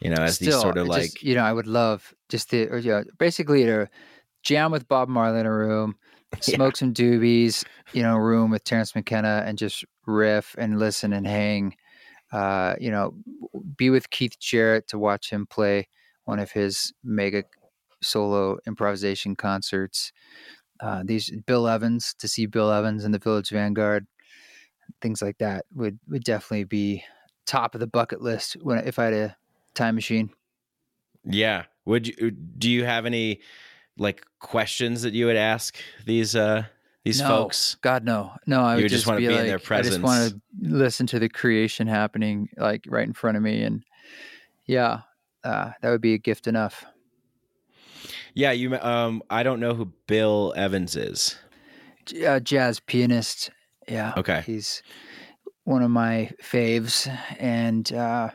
[0.00, 2.68] You know, as these sort of like just, you know, I would love just the
[2.68, 3.88] or, you know, basically to
[4.42, 5.96] jam with Bob Marley in a room,
[6.46, 6.56] Yeah.
[6.56, 11.26] smoke some doobies, you know, room with Terence McKenna and just riff and listen and
[11.26, 11.76] hang.
[12.32, 13.14] Uh, you know,
[13.76, 15.88] be with Keith Jarrett to watch him play
[16.24, 17.44] one of his mega
[18.02, 20.12] solo improvisation concerts.
[20.80, 24.06] Uh, these Bill Evans to see Bill Evans in the Village Vanguard,
[25.00, 27.04] things like that would would definitely be
[27.46, 29.36] top of the bucket list when if I had a
[29.74, 30.30] time machine.
[31.24, 31.64] Yeah.
[31.84, 33.40] Would you do you have any
[33.98, 36.64] like questions that you would ask these uh
[37.04, 37.28] these No.
[37.28, 37.76] folks?
[37.82, 38.62] God no, no.
[38.62, 41.06] I would just just, wanna be, be in like, their I just want to listen
[41.08, 43.84] to the creation happening like right in front of me, and
[44.66, 45.00] yeah,
[45.44, 46.84] uh, that would be a gift enough.
[48.34, 51.36] Yeah, you um I don't know who Bill Evans is.
[52.26, 53.50] Uh, jazz pianist,
[53.88, 54.12] yeah.
[54.16, 54.42] Okay.
[54.44, 54.82] he's
[55.64, 58.28] one of my faves, and uh,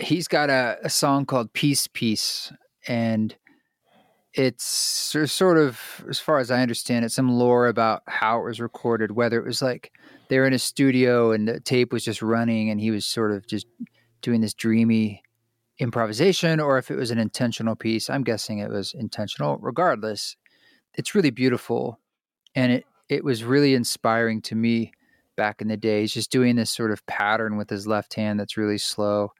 [0.00, 2.52] he's got a, a song called "Peace, Piece,"
[2.86, 3.36] and
[4.34, 8.60] it's sort of, as far as I understand it, some lore about how it was
[8.60, 9.12] recorded.
[9.12, 9.92] Whether it was like
[10.28, 13.32] they were in a studio and the tape was just running, and he was sort
[13.32, 13.66] of just
[14.20, 15.22] doing this dreamy
[15.78, 18.10] improvisation, or if it was an intentional piece.
[18.10, 19.58] I'm guessing it was intentional.
[19.58, 20.36] Regardless,
[20.94, 21.98] it's really beautiful,
[22.54, 24.92] and it it was really inspiring to me
[25.36, 26.02] back in the day.
[26.02, 29.32] He's just doing this sort of pattern with his left hand that's really slow,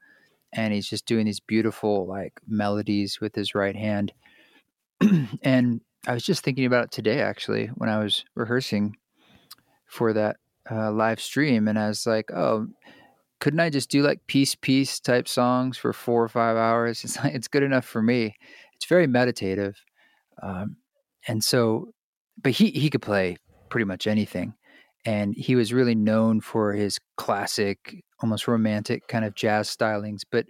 [0.51, 4.11] and he's just doing these beautiful like melodies with his right hand.
[5.43, 8.95] and I was just thinking about it today, actually, when I was rehearsing
[9.85, 10.37] for that
[10.69, 12.67] uh, live stream, and I was like, oh.
[13.39, 17.01] Couldn't I just do like peace piece type songs for four or five hours?
[17.05, 18.35] It's like, it's good enough for me.
[18.75, 19.81] It's very meditative,
[20.43, 20.75] um,
[21.25, 21.93] and so,
[22.43, 23.37] but he he could play
[23.69, 24.55] pretty much anything
[25.05, 30.45] and he was really known for his classic almost romantic kind of jazz stylings but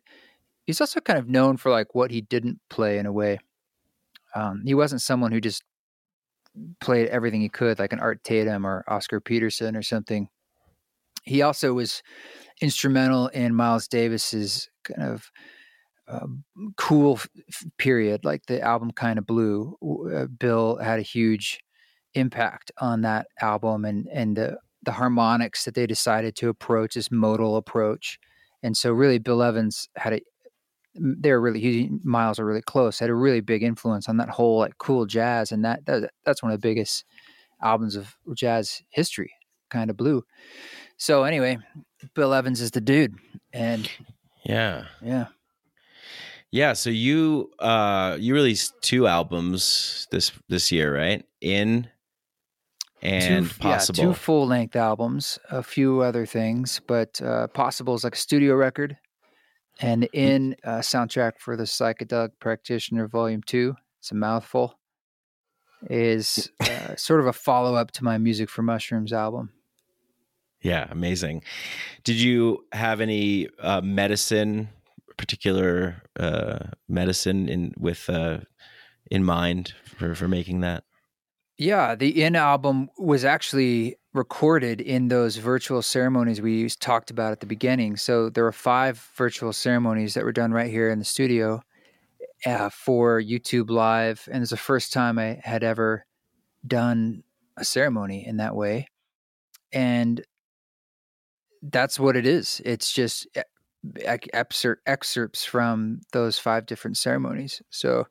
[0.65, 3.39] he's also kind of known for like what he didn't play in a way
[4.35, 5.63] um, he wasn't someone who just
[6.79, 10.29] played everything he could like an art tatum or oscar peterson or something.
[11.23, 12.01] He also was
[12.61, 15.31] instrumental in miles davis's kind of
[16.07, 16.25] uh,
[16.75, 19.77] cool f- period like the album kind of blue
[20.13, 21.59] uh, bill had a huge
[22.15, 27.11] impact on that album and and the the harmonics that they decided to approach this
[27.11, 28.19] modal approach.
[28.63, 30.21] And so really bill evans had a
[30.95, 34.59] they're really he miles are really close had a really big influence on that whole
[34.59, 37.05] like cool jazz and that, that that's one of the biggest
[37.61, 39.31] albums of jazz history
[39.69, 40.23] kind of blue
[40.97, 41.57] so anyway
[42.15, 43.13] bill evans is the dude
[43.53, 43.89] and
[44.43, 44.85] Yeah.
[45.03, 45.27] yeah
[46.51, 51.23] Yeah, so you uh you released two albums this this year, right?
[51.41, 51.87] In
[53.01, 54.03] and two, possible.
[54.03, 58.17] Yeah, two full length albums, a few other things, but uh, Possible is like a
[58.17, 58.97] studio record,
[59.81, 60.09] and Mm.
[60.13, 63.75] in uh, soundtrack for the Psychedelic Practitioner Volume Two.
[63.99, 64.75] It's a mouthful.
[65.89, 69.51] Is uh, sort of a follow up to my Music for Mushrooms album.
[70.61, 71.41] yeah, amazing.
[72.03, 74.67] Did you have any uh medicine
[75.17, 78.39] particular uh medicine in with uh
[79.09, 80.83] in mind for for making that?
[81.57, 87.39] Yeah, the In album was actually recorded in those virtual ceremonies we talked about at
[87.39, 87.95] the beginning.
[87.95, 91.61] So there were five virtual ceremonies that were done right here in the studio
[92.45, 96.05] uh, for YouTube Live, and it's the first time I had ever
[96.65, 97.23] done
[97.57, 98.87] a ceremony in that way,
[99.71, 100.23] and
[101.61, 102.61] that's what it is.
[102.65, 103.41] It's just e-
[104.33, 107.61] excerpt, excerpts from those five different ceremonies.
[107.69, 108.07] So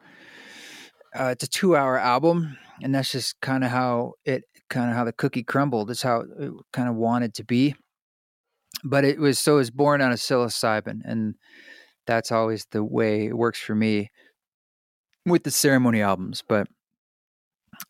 [1.18, 5.04] uh, it's a two-hour album and that's just kind of how it kind of how
[5.04, 5.90] the cookie crumbled.
[5.90, 7.74] It's how it kind of wanted to be.
[8.84, 11.34] But it was so it was born out of psilocybin, and
[12.06, 14.10] that's always the way it works for me
[15.26, 16.42] with the ceremony albums.
[16.46, 16.68] But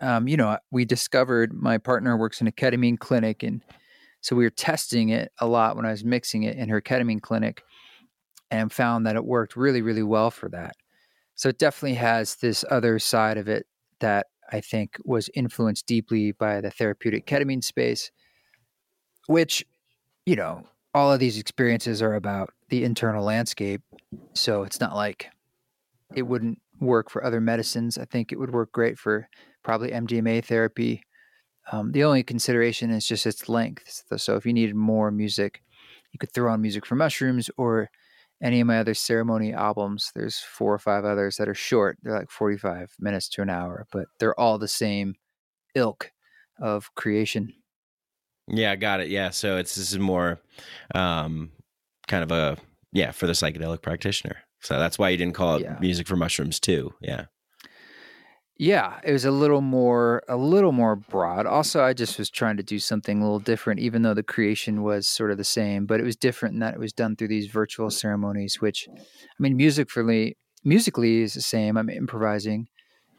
[0.00, 3.62] um, you know, we discovered my partner works in a ketamine clinic, and
[4.20, 7.20] so we were testing it a lot when I was mixing it in her ketamine
[7.20, 7.62] clinic,
[8.50, 10.74] and found that it worked really, really well for that.
[11.34, 13.66] So it definitely has this other side of it
[14.00, 18.10] that I think was influenced deeply by the therapeutic ketamine space,
[19.26, 19.64] which,
[20.26, 23.82] you know, all of these experiences are about the internal landscape.
[24.34, 25.30] So it's not like
[26.14, 27.98] it wouldn't work for other medicines.
[27.98, 29.28] I think it would work great for
[29.62, 31.02] probably MDMA therapy.
[31.70, 34.04] Um, the only consideration is just its length.
[34.16, 35.62] So if you needed more music,
[36.12, 37.90] you could throw on music for mushrooms or
[38.42, 40.10] any of my other ceremony albums.
[40.14, 41.98] There's four or five others that are short.
[42.02, 45.14] They're like 45 minutes to an hour, but they're all the same
[45.74, 46.10] ilk
[46.60, 47.52] of creation.
[48.46, 49.08] Yeah, got it.
[49.08, 50.40] Yeah, so it's this is more
[50.94, 51.50] um,
[52.06, 52.56] kind of a
[52.92, 54.38] yeah for the psychedelic practitioner.
[54.60, 55.76] So that's why you didn't call it Yeah.
[55.80, 56.92] music for mushrooms too.
[57.00, 57.26] Yeah.
[58.60, 61.46] Yeah, it was a little more a little more broad.
[61.46, 64.82] Also, I just was trying to do something a little different, even though the creation
[64.82, 67.28] was sort of the same, but it was different in that it was done through
[67.28, 69.02] these virtual ceremonies, which I
[69.38, 71.76] mean musically musically is the same.
[71.76, 72.66] I'm improvising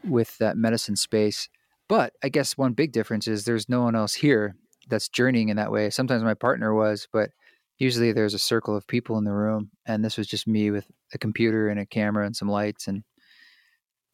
[0.03, 1.47] with that medicine space.
[1.87, 4.55] But I guess one big difference is there's no one else here
[4.89, 5.89] that's journeying in that way.
[5.89, 7.31] Sometimes my partner was, but
[7.77, 10.85] usually there's a circle of people in the room and this was just me with
[11.13, 13.03] a computer and a camera and some lights and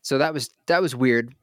[0.05, 1.33] so that was that was weird.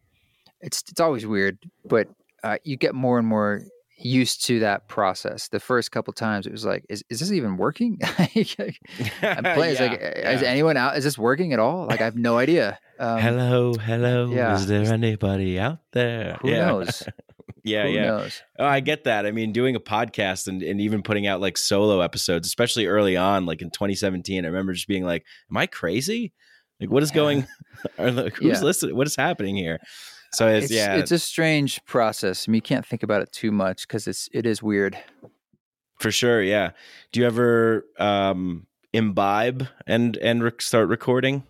[0.60, 2.06] It's it's always weird, but
[2.44, 3.62] uh, you get more and more
[3.98, 5.48] used to that process.
[5.48, 7.98] The first couple times, it was like, is is this even working?
[8.04, 9.72] I'm playing.
[9.72, 10.96] It's like, Yeah, is anyone out?
[10.96, 11.88] Is this working at all?
[11.88, 12.78] Like, I have no idea.
[13.00, 14.30] Um, hello, hello.
[14.30, 14.54] yeah.
[14.54, 16.38] Is there anybody out there?
[16.42, 16.66] Who yeah.
[16.66, 17.02] knows?
[17.64, 18.06] Yeah, Who yeah.
[18.06, 18.42] knows?
[18.58, 19.24] Oh, I get that.
[19.24, 23.16] I mean, doing a podcast and, and even putting out like solo episodes, especially early
[23.16, 26.32] on, like in 2017, I remember just being like, "Am I crazy?
[26.82, 27.46] Like, what is going?
[27.98, 28.62] Like, who's Yeah.
[28.62, 28.94] listening?
[28.96, 29.78] What is happening here?"
[30.34, 32.46] So it's, It's yeah, it's a strange process.
[32.48, 34.96] I mean, you can't think about it too much because it's it is weird.
[35.98, 36.42] for sure.
[36.42, 36.70] Yeah.
[37.12, 41.44] Do you ever um, imbibe and and rec- start recording?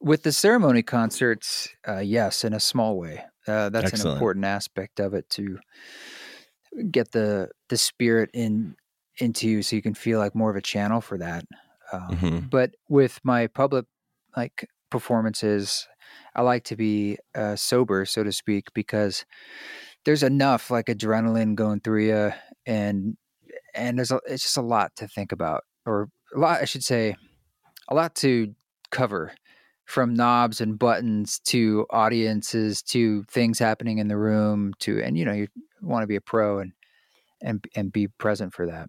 [0.00, 3.24] With the ceremony concerts, uh, yes, in a small way.
[3.46, 5.58] Uh, that's an important aspect of it to
[6.90, 8.76] get the the spirit in
[9.18, 11.44] into you, so you can feel like more of a channel for that.
[11.92, 12.50] Um, Mhm.
[12.50, 13.84] But with my public
[14.36, 15.88] like performances,
[16.34, 19.24] I like to be uh, sober, so to speak, because
[20.04, 22.32] there's enough like adrenaline going through you,
[22.66, 23.16] and
[23.74, 26.84] and there's a, it's just a lot to think about, or a lot, I should
[26.84, 27.16] say,
[27.88, 28.54] a lot to
[28.90, 29.32] cover
[29.84, 35.24] from knobs and buttons to audiences to things happening in the room to and you
[35.24, 35.48] know you
[35.82, 36.72] want to be a pro and
[37.42, 38.88] and and be present for that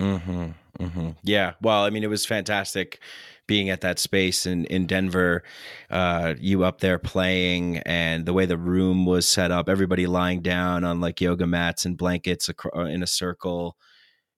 [0.00, 1.54] hmm hmm Yeah.
[1.62, 3.00] Well, I mean, it was fantastic
[3.46, 5.42] being at that space in in Denver.
[5.90, 10.40] Uh, you up there playing, and the way the room was set up, everybody lying
[10.40, 13.76] down on like yoga mats and blankets in a circle.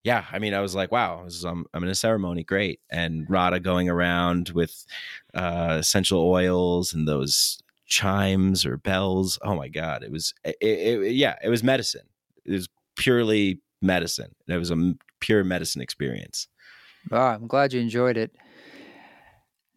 [0.05, 2.81] Yeah, I mean, I was like, wow, is, I'm, in a ceremony, great.
[2.89, 4.87] And Rada going around with
[5.35, 9.39] uh, essential oils and those chimes or bells.
[9.43, 12.07] Oh my god, it was, it, it, yeah, it was medicine.
[12.45, 14.35] It was purely medicine.
[14.47, 16.47] It was a pure medicine experience.
[17.11, 18.35] Ah, I'm glad you enjoyed it.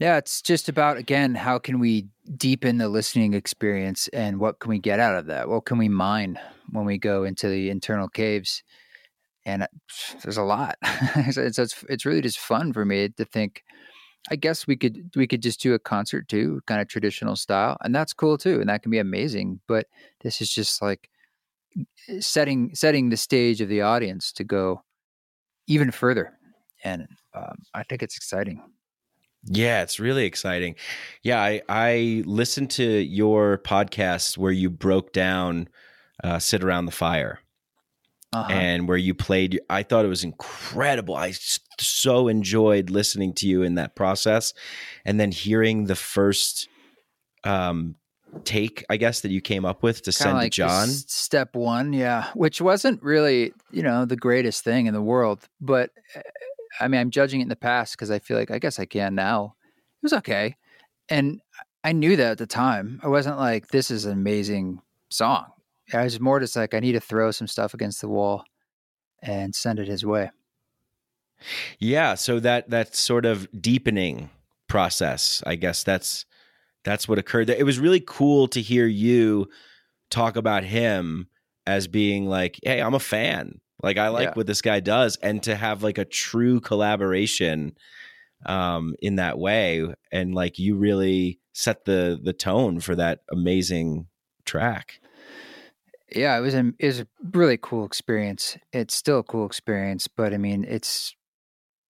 [0.02, 4.70] Yeah, it's just about again, how can we deepen the listening experience and what can
[4.72, 5.48] we get out of that?
[5.48, 6.40] What can we mine
[6.72, 8.64] when we go into the internal caves?
[9.46, 9.68] And uh,
[10.24, 10.78] there's a lot.
[11.32, 13.64] so it's, it's it's really just fun for me to think.
[14.32, 17.78] I guess we could we could just do a concert too, kind of traditional style,
[17.84, 19.62] and that's cool too, and that can be amazing.
[19.68, 19.86] But
[20.22, 21.10] this is just like
[22.20, 24.82] setting setting the stage of the audience to go
[25.68, 26.34] even further,
[26.84, 28.64] and um, I think it's exciting.
[29.46, 30.76] Yeah, it's really exciting.
[31.24, 35.68] Yeah, I, I listened to your podcast where you broke down
[36.24, 37.40] uh, Sit Around the Fire
[38.34, 38.52] Uh-huh.
[38.52, 39.60] and where you played.
[39.70, 41.16] I thought it was incredible.
[41.16, 41.34] I
[41.80, 44.54] so enjoyed listening to you in that process
[45.06, 46.70] and then hearing the first
[47.44, 47.96] um,
[48.46, 50.88] take, I guess, that you came up with to Kinda send like to Jon.
[50.88, 55.48] step one, yeah, which wasn't really, you know, the greatest thing in the world.
[55.60, 56.22] But uh,
[56.80, 58.86] I mean, I'm judging it in the past because I feel like I guess I
[58.86, 59.56] can now.
[59.68, 60.56] It was okay,
[61.10, 61.42] and
[61.84, 63.00] I knew that at the time.
[63.04, 65.52] I wasn't like, "This is an amazing song."
[65.94, 68.46] I was more just like, I need to throw some stuff against the wall
[69.22, 70.32] and send it his way.
[71.80, 74.30] Yeah, so that that sort of deepening
[74.68, 76.26] process, I guess that's
[76.84, 77.50] that's what occurred.
[77.50, 79.50] It was really cool to hear you
[80.10, 81.28] talk about him
[81.66, 83.61] as being like, hey, I'm a fan.
[83.84, 84.34] Like I like Yeah.
[84.36, 87.76] what this guy does, and to have like a true collaboration
[88.46, 94.08] um, in that way, and like you really set the the tone for that amazing
[94.46, 95.00] track.
[96.14, 98.58] Yeah, it was a it was a really cool experience.
[98.74, 101.16] It's still a cool experience, but I mean, it's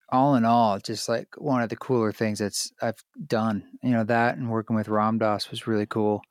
[0.10, 3.64] all in all just like one of the cooler things that's I've done.
[3.82, 6.22] You know that and working with Ram Dass was really cool.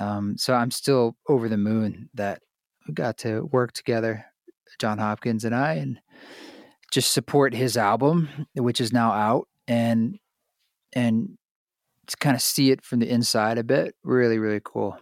[0.00, 2.42] Um, so I'm still over the moon that
[2.86, 4.24] we got to work together,
[4.78, 6.00] Jon Hopkins and I, and
[6.90, 10.18] just support his album, which is now out, and
[10.92, 11.36] and
[12.06, 13.94] to kind of see it from the inside a bit.
[14.02, 14.98] Really, really cool.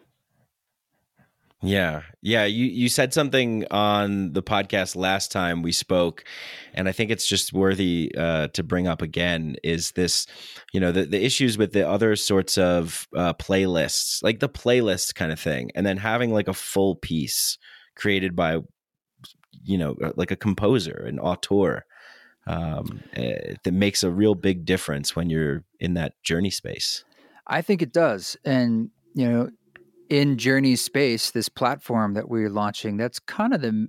[1.63, 2.03] Yeah.
[2.21, 2.45] Yeah.
[2.45, 6.25] You you said something on the podcast last time we spoke,
[6.75, 10.27] and I think it's just worthy uh, to bring up again is this,
[10.73, 15.15] you know, the, the issues with the other sorts of uh, playlists, like the playlist
[15.15, 17.57] kind of thing, and then having like a full piece
[17.97, 18.59] created by,
[19.67, 21.85] you know, uh, like a composer, an auteur.
[22.49, 27.05] Um, eh, that makes a real big difference when you're in that journey space.
[27.49, 28.37] I think it does.
[28.45, 29.51] And, you know,
[30.09, 33.89] in Journey Space, this platform that we're launching, that's kind of the,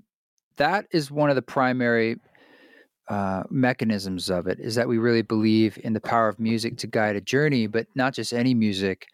[0.55, 2.17] that is one of the primary
[3.09, 6.87] uh, mechanisms of it is that we really believe in the power of music to
[6.87, 9.07] guide a journey, but not just any music,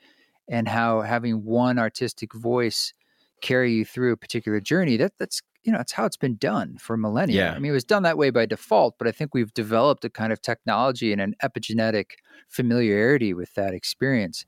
[0.50, 2.94] and how having one artistic voice
[3.42, 4.98] carry you through a particular journey.
[4.98, 7.36] That that's you know that's how it's been done for millennia.
[7.36, 7.54] Yeah.
[7.54, 10.10] I mean, it was done that way by default, but I think we've developed a
[10.10, 12.12] kind of technology and an epigenetic
[12.50, 14.46] familiarity with that experience,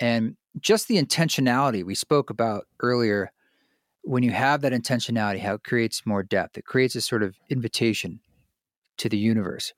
[0.00, 3.30] and just the intentionality we spoke about earlier.
[4.02, 7.36] When you have that intentionality, how it creates more depth, it creates a sort of
[7.50, 8.20] invitation
[8.96, 9.74] to the universe.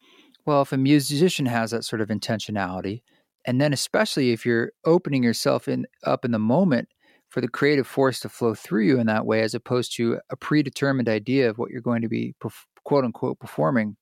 [0.46, 3.02] Well, if a musician has that sort of intentionality,
[3.44, 6.88] and then especially if you're opening yourself in up in the moment
[7.30, 10.36] for the creative force to flow through you in that way, as opposed to a
[10.36, 12.34] predetermined idea of what you're going to be
[12.84, 13.96] quote unquote performing,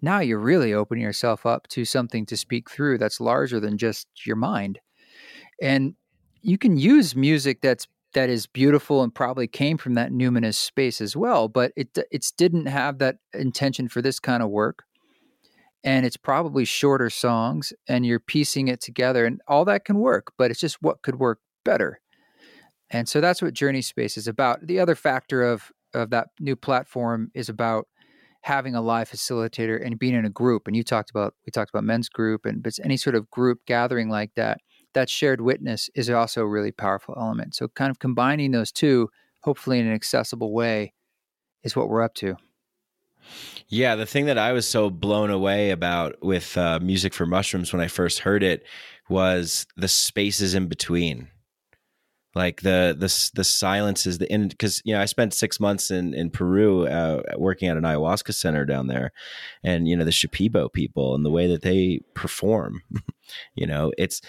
[0.00, 4.06] now you're really opening yourself up to something to speak through that's larger than just
[4.24, 4.78] your mind.
[5.60, 5.94] And
[6.40, 11.00] you can use music that's that is beautiful and probably came from that numinous space
[11.02, 14.84] as well, but it it's didn't have that intention for this kind of work.
[15.84, 20.32] And it's probably shorter songs and you're piecing it together and all that can work,
[20.38, 22.00] but it's just what could work better.
[22.90, 24.66] And so that's what Journey Space is about.
[24.66, 27.86] The other factor of of that new platform is about
[28.42, 30.66] having a live facilitator and being in a group.
[30.66, 33.60] And you talked about we talked about men's group and but any sort of group
[33.66, 34.58] gathering like that.
[34.94, 37.54] That shared witness is also a really powerful element.
[37.54, 39.10] So kind of combining those two,
[39.42, 40.94] hopefully in an accessible way,
[41.62, 42.36] is what we're up to.
[43.68, 47.72] Yeah, the thing that I was so blown away about with uh, music for mushrooms
[47.72, 48.64] when I first heard it
[49.08, 51.28] was the spaces in between,
[52.38, 54.18] like the the the silences.
[54.18, 57.76] The in because you know I spent six months in in Peru uh, working at
[57.76, 59.10] an ayahuasca center down there,
[59.64, 62.82] and you know the Shipibo people and the way that they perform.
[63.56, 64.22] you know, it's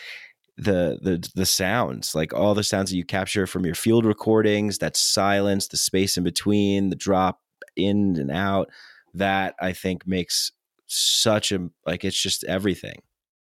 [0.57, 4.79] the the the sounds like all the sounds that you capture from your field recordings
[4.79, 7.39] that silence the space in between the drop
[7.77, 8.69] in and out
[9.13, 10.51] that i think makes
[10.85, 13.01] such a like it's just everything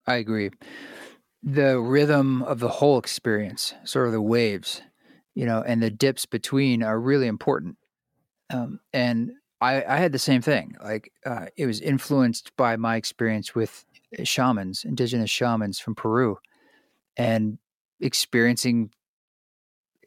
[0.06, 0.50] I agree.
[1.42, 4.82] The rhythm of the whole experience, sort of the waves,
[5.34, 7.76] you know, and the dips between are really important.
[8.50, 10.76] Um, and I, I had the same thing.
[10.82, 13.84] Like uh, it was influenced by my experience with
[14.24, 16.38] shamans, indigenous shamans from Peru,
[17.16, 17.58] and
[18.00, 18.90] experiencing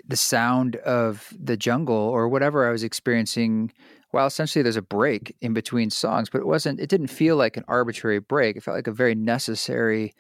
[0.06, 3.72] the sound of the jungle or whatever I was experiencing.
[4.12, 6.80] While essentially there's a break in between songs, but it wasn't.
[6.80, 8.56] It didn't feel like an arbitrary break.
[8.56, 10.14] It felt like a very necessary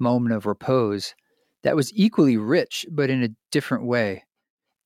[0.00, 1.14] moment of repose
[1.62, 4.24] that was equally rich, but in a different way.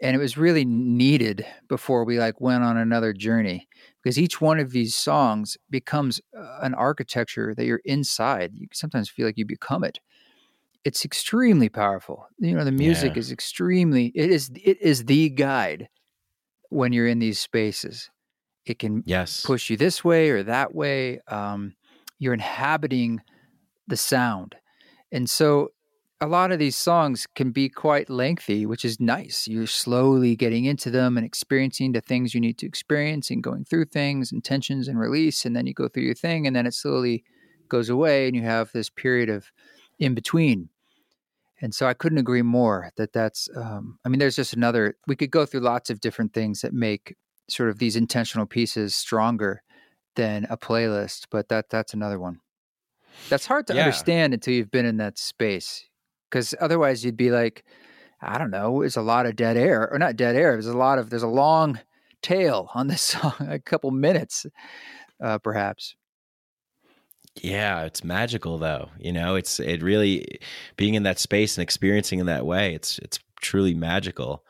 [0.03, 3.69] And it was really needed before we like went on another journey
[4.03, 8.53] because each one of these songs becomes uh, an architecture that you're inside.
[8.55, 10.01] You sometimes feel like you become it.
[10.85, 12.27] It's extremely powerful.
[12.39, 13.17] You know, the music Yeah.
[13.17, 15.89] is extremely it is it is the guide
[16.71, 18.11] when you're in these spaces.
[18.67, 21.21] It can yes push you this way or that way.
[21.29, 21.77] Um,
[22.19, 23.23] you're inhabiting
[23.89, 24.57] the sound.
[25.15, 25.71] And so
[26.21, 29.47] a lot of these songs can be quite lengthy, which is nice.
[29.47, 33.65] You're slowly getting into them and experiencing the things you need to experience and going
[33.65, 35.45] through things and tensions and release.
[35.45, 37.23] And then you go through your thing and then it slowly
[37.69, 39.53] goes away and you have this period of
[40.01, 40.69] in between.
[41.63, 45.15] And so I couldn't agree more that that's, um, I mean, there's just another, we
[45.15, 47.15] could go through lots of different things that make
[47.49, 49.63] sort of these intentional pieces stronger
[50.17, 52.41] than a playlist, but that that's another one.
[53.31, 53.81] That's hard to Yeah.
[53.83, 55.85] understand until you've been in that space.
[56.31, 57.65] Because otherwise you'd be like,
[58.21, 60.53] I don't know, it's a lot of dead air, or not dead air.
[60.53, 61.79] There's a lot of there's a long
[62.23, 64.47] tail on this song, a couple minutes,
[65.23, 65.95] uh, perhaps.
[67.43, 68.91] Yeah, it's magical though.
[68.99, 70.39] You know, it's it really
[70.77, 72.75] being in that space and experiencing in that way.
[72.75, 74.45] It's it's truly magical.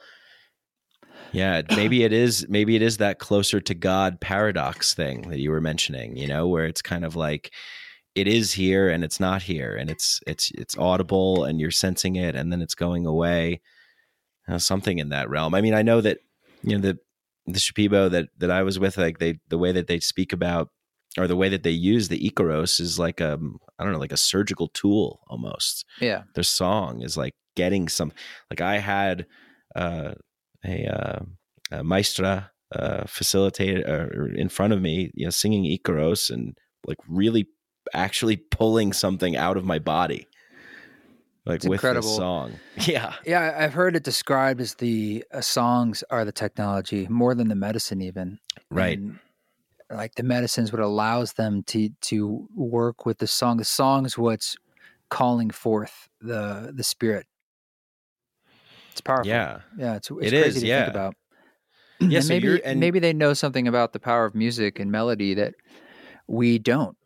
[1.33, 2.47] Yeah, maybe it is.
[2.49, 6.17] Maybe it is that closer to God paradox thing that you were mentioning.
[6.17, 7.53] You know, where it's kind of like
[8.15, 12.17] it is here and it's not here, and it's it's it's audible and you're sensing
[12.17, 13.61] it, and then it's going away.
[14.47, 15.55] Know, something in that realm.
[15.55, 16.19] I mean, I know that
[16.63, 16.99] you know the
[17.47, 20.69] the Shipibo that that I was with, like they the way that they speak about
[21.17, 23.39] or the way that they use the Icaros is like a
[23.79, 25.85] I don't know, like a surgical tool almost.
[26.01, 26.25] Yeah.
[26.35, 28.13] Their song is like getting some
[28.51, 29.27] like I had
[29.75, 30.15] uh,
[30.65, 31.21] a, uh,
[31.71, 36.57] a maestra uh, facilitated uh, in front of me, you know, singing Icaros and
[36.87, 37.47] like really
[37.93, 40.27] actually pulling something out of my body.
[41.47, 42.09] Like It's with incredible.
[42.09, 42.53] this song.
[42.87, 43.15] Yeah.
[43.27, 47.55] Yeah, I've heard it described as the uh, songs are the technology more than the
[47.55, 48.39] medicine, even.
[48.71, 48.99] Right.
[48.99, 49.19] And,
[49.91, 53.59] like the medicines, what allows them to to work with the song.
[53.59, 54.57] The song's what's
[55.11, 57.27] calling forth the the spirit.
[58.93, 59.27] It's powerful.
[59.27, 59.61] Yeah.
[59.77, 59.97] yeah.
[59.97, 60.85] It's, it's It crazy is, to yeah.
[60.85, 61.15] think about.
[62.01, 64.91] Yeah, And so maybe and- maybe they know something about the power of music and
[64.91, 65.55] melody that
[66.27, 66.97] we don't.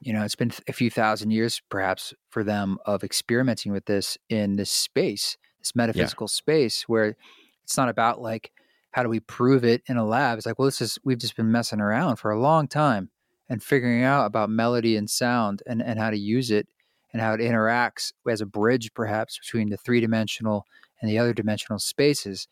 [0.00, 4.16] You know, it's been a few thousand years, perhaps, for them of experimenting with this
[4.28, 7.16] in this space, this metaphysical space, where
[7.62, 8.50] it's not about like
[8.92, 10.38] how do we prove it in a lab.
[10.38, 13.10] It's like, well, this is we've just been messing around for a long time
[13.48, 16.66] and figuring out about melody and sound and and how to use it
[17.12, 20.64] and how it interacts as a bridge, perhaps, between the three dimensional
[21.00, 22.46] and the other dimensional spaces.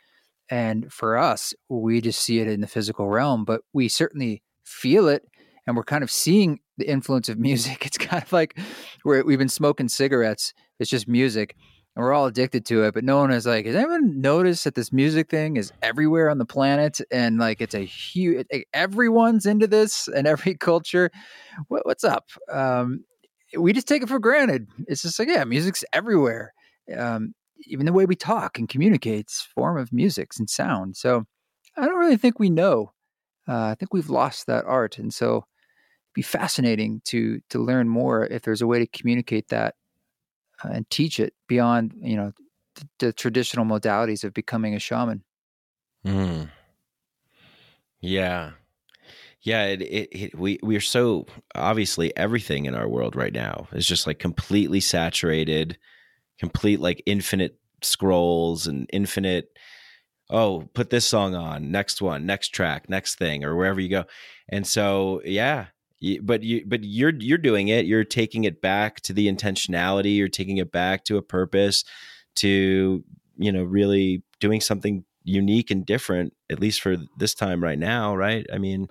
[0.51, 5.09] And for us, we just see it in the physical realm, but we certainly feel
[5.09, 5.25] it
[5.69, 7.85] and we're kind of seeing the influence of music.
[7.87, 8.59] It's kind of like
[9.05, 10.55] we're, we've been smoking cigarettes.
[10.81, 11.55] It's just music
[11.95, 12.95] and we're all addicted to it.
[12.95, 16.39] But no one is like, has anyone noticed that this music thing is everywhere on
[16.39, 17.03] the planet?
[17.11, 21.11] And like, it's a huge, everyone's into this and every culture.
[21.69, 22.31] What, what's up?
[22.51, 23.05] Um,
[23.57, 24.69] we just take it for granted.
[24.87, 26.55] It's just like, yeah, music's everywhere.
[26.97, 27.35] Um,
[27.67, 30.97] even the way we talk and communicate, it's a form of music and sound.
[30.97, 31.27] So
[31.77, 32.93] I don't really think we know.
[33.47, 35.47] Uh, I think we've lost that art, and so
[36.19, 39.77] be fascinating to to learn more if there's a way to communicate that
[40.65, 42.33] uh, and teach it beyond you know
[42.75, 45.23] the, the traditional modalities of becoming a shaman.
[46.05, 46.51] Mm.
[48.01, 48.51] Yeah.
[49.43, 53.87] Yeah, it, it, it, we we're so obviously everything in our world right now is
[53.87, 55.79] just like completely saturated,
[56.41, 59.57] complete like infinite scrolls and infinite
[60.31, 64.05] oh, put this song on, next one, next track, next thing or wherever you go.
[64.49, 65.67] And so, yeah,
[66.23, 70.29] but you but you're you're doing it, you're taking it back to the intentionality, you're
[70.29, 71.85] taking it back to a purpose
[72.37, 73.03] to,
[73.37, 78.15] you know, really doing something unique and different at least for this time right now,
[78.17, 78.47] right?
[78.53, 78.89] I mean,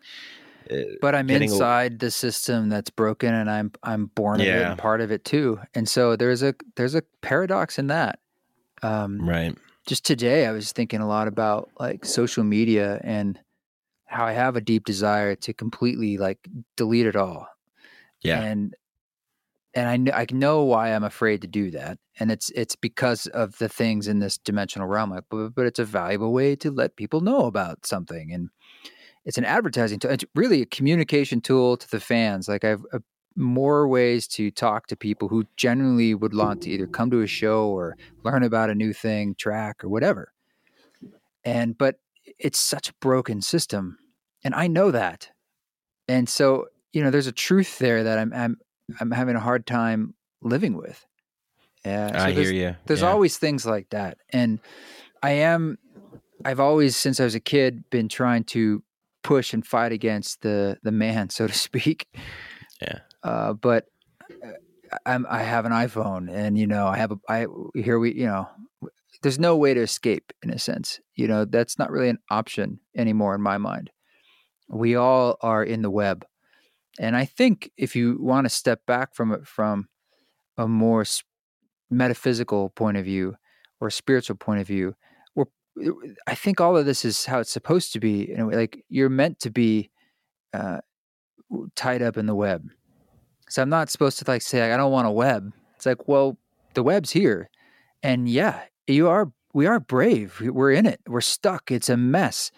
[0.70, 4.48] uh, But I'm Getting a- inside the system that's broken, and I'm I'm born of
[4.48, 5.60] it and part of it too.
[5.74, 8.20] And so there's a there's a paradox in that.
[8.84, 9.58] Um, right.
[9.88, 13.40] just today I was thinking a lot about like social media and
[14.08, 16.40] how I have a deep desire to completely like
[16.76, 17.48] delete it all.
[18.22, 18.42] Yeah.
[18.42, 18.76] And
[19.74, 22.00] and I kn- I know why I'm afraid to do that.
[22.20, 25.12] And it's it's because of the things in this dimensional realm.
[25.12, 28.50] Like, but, but it's a valuable way to let people know about something and
[29.26, 30.12] it's an advertising tool.
[30.12, 32.48] It's really a communication tool to the fans.
[32.48, 33.00] Like I've uh,
[33.36, 37.28] more ways to talk to people who generally would want to either come to a
[37.28, 40.34] show or learn about a new thing, track or whatever.
[41.46, 42.00] And but
[42.40, 43.98] it's such a broken system,
[44.44, 45.30] and I know that.
[46.08, 48.58] And so you know, there's a truth there that I'm I'm
[49.00, 51.06] I'm having a hard time living with.
[51.86, 52.76] Yeah, so I there's- hear you.
[52.86, 53.10] there's Yeah.
[53.12, 54.60] always things like that and
[55.24, 55.78] i am
[56.44, 58.84] i've always since i was a kid been trying to
[59.24, 62.08] push and fight against the the man so to speak
[62.82, 63.00] Yeah.
[63.24, 63.86] uh, but
[64.44, 64.52] uh,
[65.06, 68.26] I'm, i have an iphone and you know i have a i here we you
[68.26, 68.50] know
[69.22, 72.80] there's no way to escape in a sense you know that's not really an option
[72.96, 73.90] anymore in my mind.
[74.70, 76.26] We all are in the web
[77.00, 79.88] and i think if you want to step back from it from
[80.58, 81.06] a more
[81.90, 83.36] metaphysical point of view
[83.80, 84.96] or spiritual point of view
[85.36, 85.46] we're
[86.28, 89.40] i think all of this is how it's supposed to be and like you're meant
[89.40, 89.90] to be
[90.54, 90.80] uh,
[91.76, 92.70] tied up in the web.
[93.50, 95.54] So i'm not supposed to like say i don't want a web.
[95.76, 96.38] It's like well
[96.74, 97.50] the web's here.
[98.04, 102.52] And yeah you are we are brave we're in it we're stuck it's a mess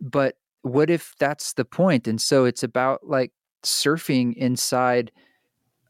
[0.00, 2.08] but what if that's the point?
[2.08, 3.32] and so it's about like
[3.62, 5.12] surfing inside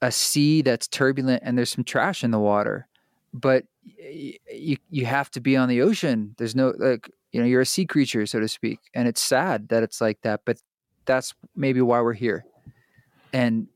[0.02, 2.86] a sea that's turbulent and there's some trash in the water
[3.32, 3.64] but
[3.98, 6.34] you you have to be on the ocean.
[6.38, 9.68] There's no like you know you're a sea creature, so to speak, and it's sad
[9.68, 10.40] that it's like that.
[10.44, 10.58] But
[11.04, 12.44] that's maybe why we're here,
[13.32, 13.68] and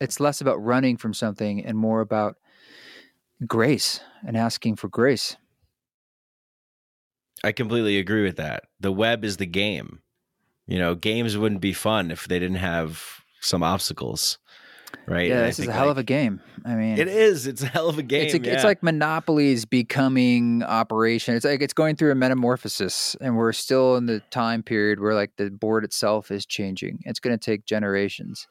[0.00, 2.36] it's less about running from something and more about
[3.46, 5.36] grace and asking for grace.
[7.44, 8.64] I completely agree with that.
[8.80, 10.00] The web is the game.
[10.66, 14.38] You know, games wouldn't be fun if they didn't have some obstacles,
[15.06, 15.28] right?
[15.28, 16.40] Yeah, And this is a hell like, of a game.
[16.64, 17.46] I mean, It is.
[17.46, 18.26] It's a hell of a game.
[18.26, 18.52] it's, a, yeah.
[18.52, 21.34] it's like Monopoly's becoming operation.
[21.34, 25.14] It's like it's going through a metamorphosis, and we're still in the time period where
[25.14, 27.00] like the board itself is changing.
[27.06, 28.46] It's going to take generations,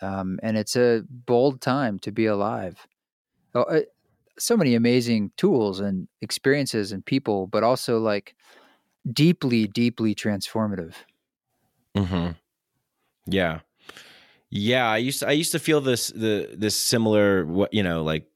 [0.00, 2.86] um, and it's a bold time to be alive.
[3.54, 3.82] Oh,
[4.40, 8.34] so many amazing tools and experiences and people, but also like
[9.12, 10.94] deeply, deeply transformative.
[11.96, 12.30] hmm
[13.26, 13.60] Yeah,
[14.50, 14.88] yeah.
[14.90, 18.26] I used to, I used to feel this the this similar what you know like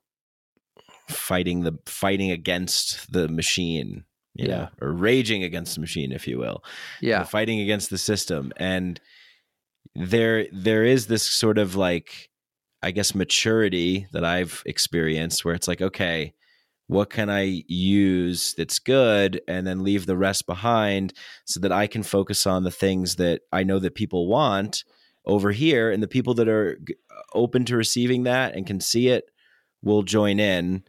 [1.09, 4.55] fighting the fighting against the machine, you Yeah.
[4.57, 6.64] know, or raging against the machine, if you will.
[7.00, 9.00] Yeah, fighting against the system, and
[9.94, 12.30] there there is this sort of like
[12.85, 16.35] I guess maturity that I've experienced where it's like okay.
[16.87, 21.14] What can I use that's good and then leave the rest behind
[21.47, 24.85] so that I can focus on the things that I know that people want
[25.24, 26.78] over here and the people that are
[27.32, 29.30] open to receiving that and can see it
[29.82, 30.85] will join in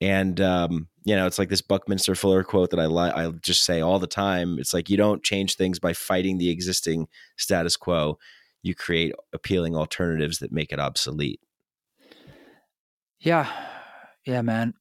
[0.00, 3.64] and um, you know it's like this buckminster fuller quote that i li- i just
[3.64, 7.76] say all the time it's like you don't change things by fighting the existing status
[7.76, 8.18] quo
[8.64, 11.38] you create appealing alternatives that make it obsolete
[13.20, 13.48] Yeah.
[14.26, 14.72] Yeah, man.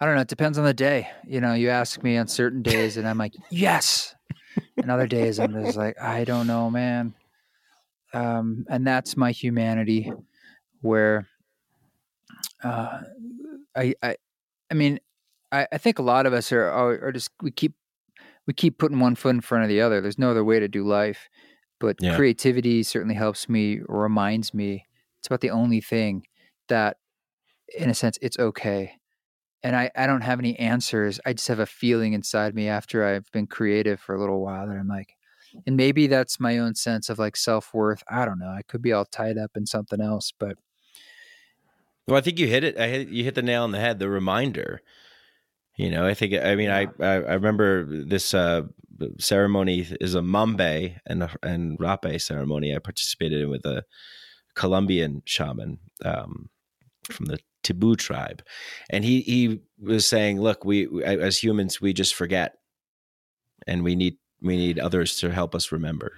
[0.00, 0.22] I don't know.
[0.22, 1.08] It depends on the day.
[1.26, 4.14] You know, you ask me on certain days and I'm like, yes.
[4.76, 7.14] And other days I'm just like, I don't know, man.
[8.12, 10.12] Um, and that's my humanity
[10.80, 11.28] where
[12.64, 13.02] uh,
[13.76, 14.16] I, I,
[14.70, 14.98] I mean,
[15.52, 17.74] I, I think a lot of us are, are, are just, we keep,
[18.46, 20.00] we keep putting one foot in front of the other.
[20.00, 21.28] There's no other way to do life.
[21.80, 22.10] But Yeah.
[22.10, 24.86] creativity certainly helps me, reminds me.
[25.18, 26.26] It's about the only thing
[26.68, 26.98] that
[27.76, 28.98] in a sense it's okay
[29.62, 33.04] and I, I don't have any answers i just have a feeling inside me after
[33.04, 35.16] i've been creative for a little while that i'm like
[35.66, 38.92] and maybe that's my own sense of like self-worth i don't know i could be
[38.92, 40.58] all tied up in something else but
[42.06, 43.98] well i think you hit it i hit you hit the nail on the head
[43.98, 44.80] the reminder
[45.76, 48.62] you know i think i mean I, I i remember this uh
[49.18, 52.74] ceremony is a mambe and a, and rapé ceremony.
[52.74, 53.84] I participated in with a
[54.54, 56.50] colombian shaman um
[57.10, 58.42] from the Tibu tribe,
[58.88, 62.54] and he he was saying, "Look, we as humans we just forget,
[63.66, 66.12] and we need we need others to help us remember,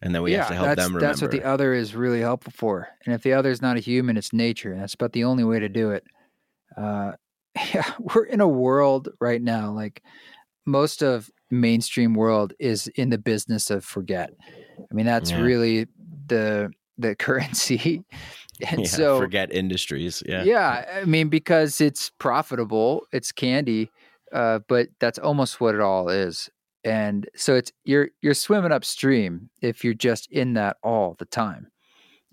[0.00, 2.52] and then we have to help them remember." that's what the other is really helpful
[2.56, 2.88] for.
[3.04, 4.72] And if the other is not a human it's nature.
[4.72, 6.04] And that's about the only way to do it.
[6.76, 7.12] Uh,
[7.74, 10.02] yeah we're in a world right now like
[10.64, 14.30] most of mainstream world is in the business of forget
[14.90, 15.42] i mean that's Yeah.
[15.42, 15.86] really
[16.28, 18.04] the the currency
[18.70, 20.22] and yeah, so forget industries.
[20.26, 21.00] Yeah, yeah.
[21.02, 23.90] I mean, because it's profitable, it's candy,
[24.32, 26.48] uh, but that's almost what it all is.
[26.84, 31.68] And so it's you're you're swimming upstream if you're just in that all the time,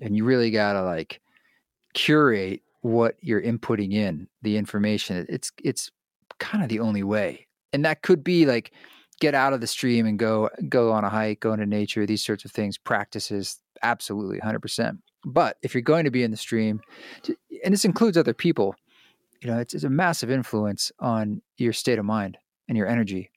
[0.01, 1.21] and you really gotta like
[1.93, 5.25] curate what you're inputting in the information.
[5.29, 5.91] It's it's
[6.39, 8.71] kind of the only way, and that could be like
[9.19, 12.23] get out of the stream and go go on a hike, go into nature, these
[12.23, 14.99] sorts of things, practices, absolutely, hundred percent.
[15.25, 16.81] But if you're going to be in the stream,
[17.63, 18.75] and this includes other people,
[19.41, 23.29] you know, it's, it's a massive influence on your state of mind and your energy.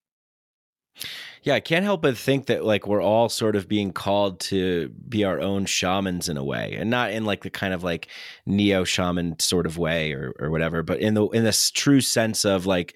[1.42, 1.54] yeah.
[1.54, 5.24] I can't help but think that like we're all sort of being called to be
[5.24, 8.08] our own shamans in a way, and not in like the kind of like
[8.46, 12.44] neo shaman sort of way or or whatever, but in the in this true sense
[12.44, 12.94] of like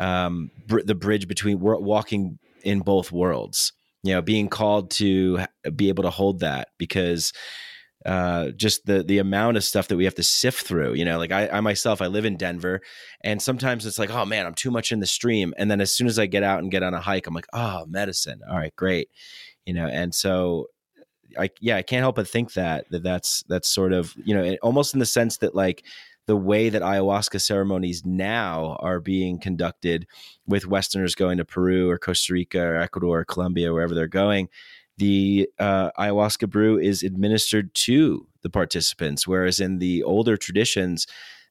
[0.00, 3.72] um, br- the bridge between walking in both worlds.
[4.02, 5.44] You know, being called to
[5.76, 7.34] be able to hold that because
[8.06, 10.94] uh, just the the amount of stuff that we have to sift through.
[10.94, 12.80] You know, like I, I myself, I live in Denver,
[13.22, 15.92] and sometimes it's like, oh man, I'm too much in the stream, and then as
[15.92, 18.40] soon as I get out and get on a hike, I'm like, oh, medicine.
[18.48, 19.08] All right, great.
[19.66, 20.66] You know, and so.
[21.38, 24.56] I yeah, I can't help but think that that that's that's sort of you know
[24.62, 25.84] almost in the sense that like
[26.26, 30.06] the way that ayahuasca ceremonies now are being conducted
[30.46, 34.48] with Westerners going to Peru or Costa Rica or Ecuador or Colombia, wherever they're going,
[34.98, 39.26] the uh, ayahuasca brew is administered to the participants.
[39.26, 41.06] Whereas in the older traditions,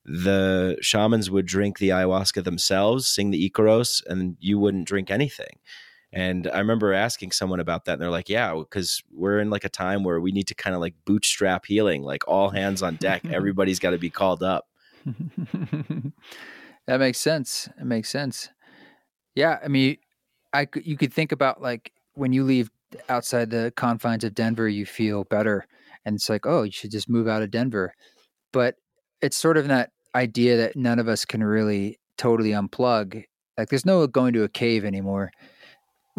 [0.06, 5.60] the shamans would drink the ayahuasca themselves, sing the Icaros, and you wouldn't drink anything.
[6.12, 9.64] And I remember asking someone about that, and they're like, "Yeah, because we're in like
[9.64, 12.96] a time where we need to kind of like bootstrap healing, like all hands on
[12.96, 13.24] deck.
[13.32, 14.68] Everybody's got to be called up,
[16.88, 17.70] that makes sense.
[17.80, 18.50] It makes sense.
[19.36, 19.98] Yeah, I mean,
[20.54, 22.70] I could, you could think about like when you leave
[23.08, 25.66] outside the confines of Denver, you feel better,
[26.06, 27.94] and it's like, oh, you should just move out of Denver.
[28.52, 28.76] But
[29.22, 33.24] it's sort of that idea that none of us can really totally unplug.
[33.58, 35.32] Like, there's no going to a cave anymore,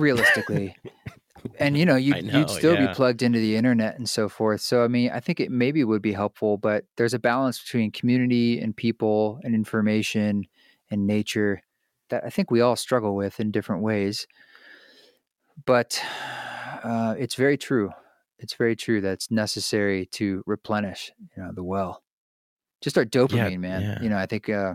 [0.01, 0.77] realistically.
[1.59, 2.89] and you know, you, I know, you'd still yeah.
[2.89, 4.61] be plugged into the internet and so forth.
[4.61, 7.91] So, I mean, I think it maybe would be helpful, but there's a balance between
[7.91, 10.45] community and people and information
[10.91, 11.63] and nature
[12.11, 14.27] that I think we all struggle with in different ways.
[15.65, 16.03] But
[16.85, 17.93] uh, it's very true.
[18.39, 22.03] It's very true that it's necessary to replenish, you know, the well.
[22.81, 23.83] Just our dopamine, man.
[23.83, 24.03] yeah.
[24.03, 24.75] You know, I think uh,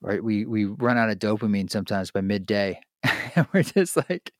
[0.00, 2.80] right we we run out of dopamine sometimes by midday.
[3.34, 4.32] and we're just like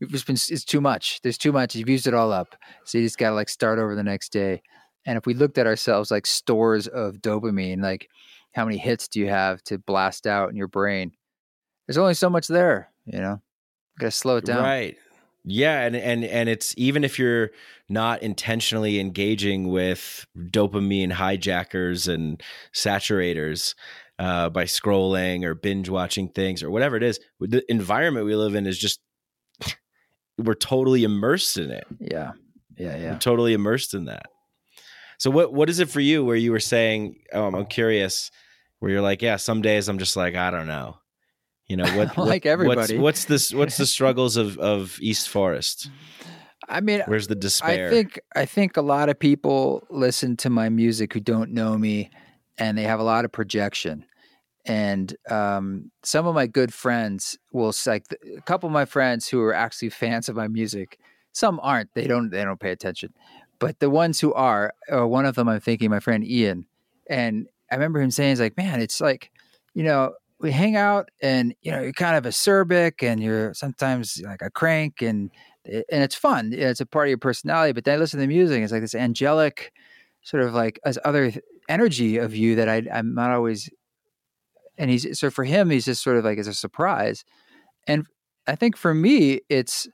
[0.00, 1.20] we've just been it's too much.
[1.22, 1.74] There's too much.
[1.74, 2.56] You've used it all up.
[2.84, 4.62] So you just gotta like start over the next day.
[5.06, 8.08] And if we looked at ourselves like stores of dopamine, like
[8.52, 11.12] how many hits do you have to blast out in your brain?
[11.86, 13.40] There's only so much there, you know.
[13.40, 14.62] you gotta slow it down.
[14.62, 14.96] Right.
[15.44, 17.50] Yeah, and and and it's even if you're
[17.88, 22.42] not intentionally engaging with dopamine hijackers and
[22.74, 23.74] saturators
[24.18, 28.54] uh, by scrolling or binge watching things or whatever it is, the environment we live
[28.54, 29.00] in is just
[30.38, 31.86] we're totally immersed in it.
[32.00, 32.32] Yeah.
[32.76, 33.12] Yeah, yeah.
[33.12, 34.26] We're totally immersed in that.
[35.18, 38.30] So what what is it for you where you were saying, um, I'm curious,
[38.78, 40.98] where you're like, yeah, some days I'm just like, I don't know.
[41.66, 42.98] You know, what, what Like everybody.
[42.98, 45.90] What's, what's this what's the struggles of of East Forest?
[46.68, 47.88] I mean, Where's the despair?
[47.88, 51.78] I think I think a lot of people listen to my music who don't know
[51.78, 52.10] me,
[52.58, 54.04] and they have a lot of projection.
[54.68, 58.04] And um, some of my good friends will like
[58.36, 60.98] a couple of my friends who are actually fans of my music.
[61.32, 61.94] Some aren't.
[61.94, 62.30] They don't.
[62.30, 63.14] They don't pay attention.
[63.58, 66.66] But the ones who are, uh, one of them, I'm thinking, my friend Ian,
[67.08, 69.30] and I remember him saying, "He's like, man, it's like,
[69.74, 74.20] you know, we hang out, and you know, you're kind of acerbic, and you're sometimes
[74.24, 75.30] like a crank, and
[75.64, 76.52] and it's fun.
[76.52, 77.72] It's a part of your personality.
[77.72, 78.62] But then I listen to the music.
[78.62, 79.72] It's like this angelic,
[80.22, 81.32] sort of like as other
[81.68, 83.70] energy of you that I, I'm not always.
[84.78, 87.24] And he's so for him, he's just sort of like as a surprise.
[87.86, 88.06] And
[88.46, 89.88] I think for me, it's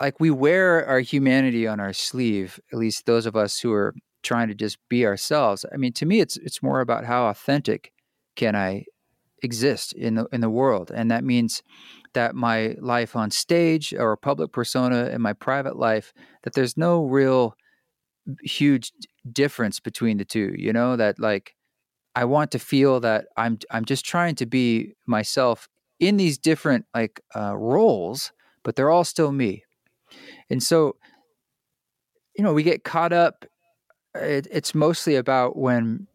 [0.00, 2.60] like we wear our humanity on our sleeve.
[2.72, 5.64] At least those of us who are trying to just be ourselves.
[5.72, 7.92] I mean, to me, it's it's more about how authentic
[8.36, 8.84] can I
[9.42, 11.62] exist in the in the world, and that means
[12.14, 17.04] that my life on stage or public persona in my private life that there's no
[17.04, 17.54] real
[18.42, 18.90] huge
[19.30, 21.54] difference between the two you know that like
[22.16, 25.68] i want to feel that i'm i'm just trying to be myself
[26.00, 28.32] in these different like uh, roles
[28.66, 29.62] but they're all still me.
[30.50, 30.96] And so
[32.36, 33.46] you know we get caught up
[34.14, 36.06] it, it's mostly about when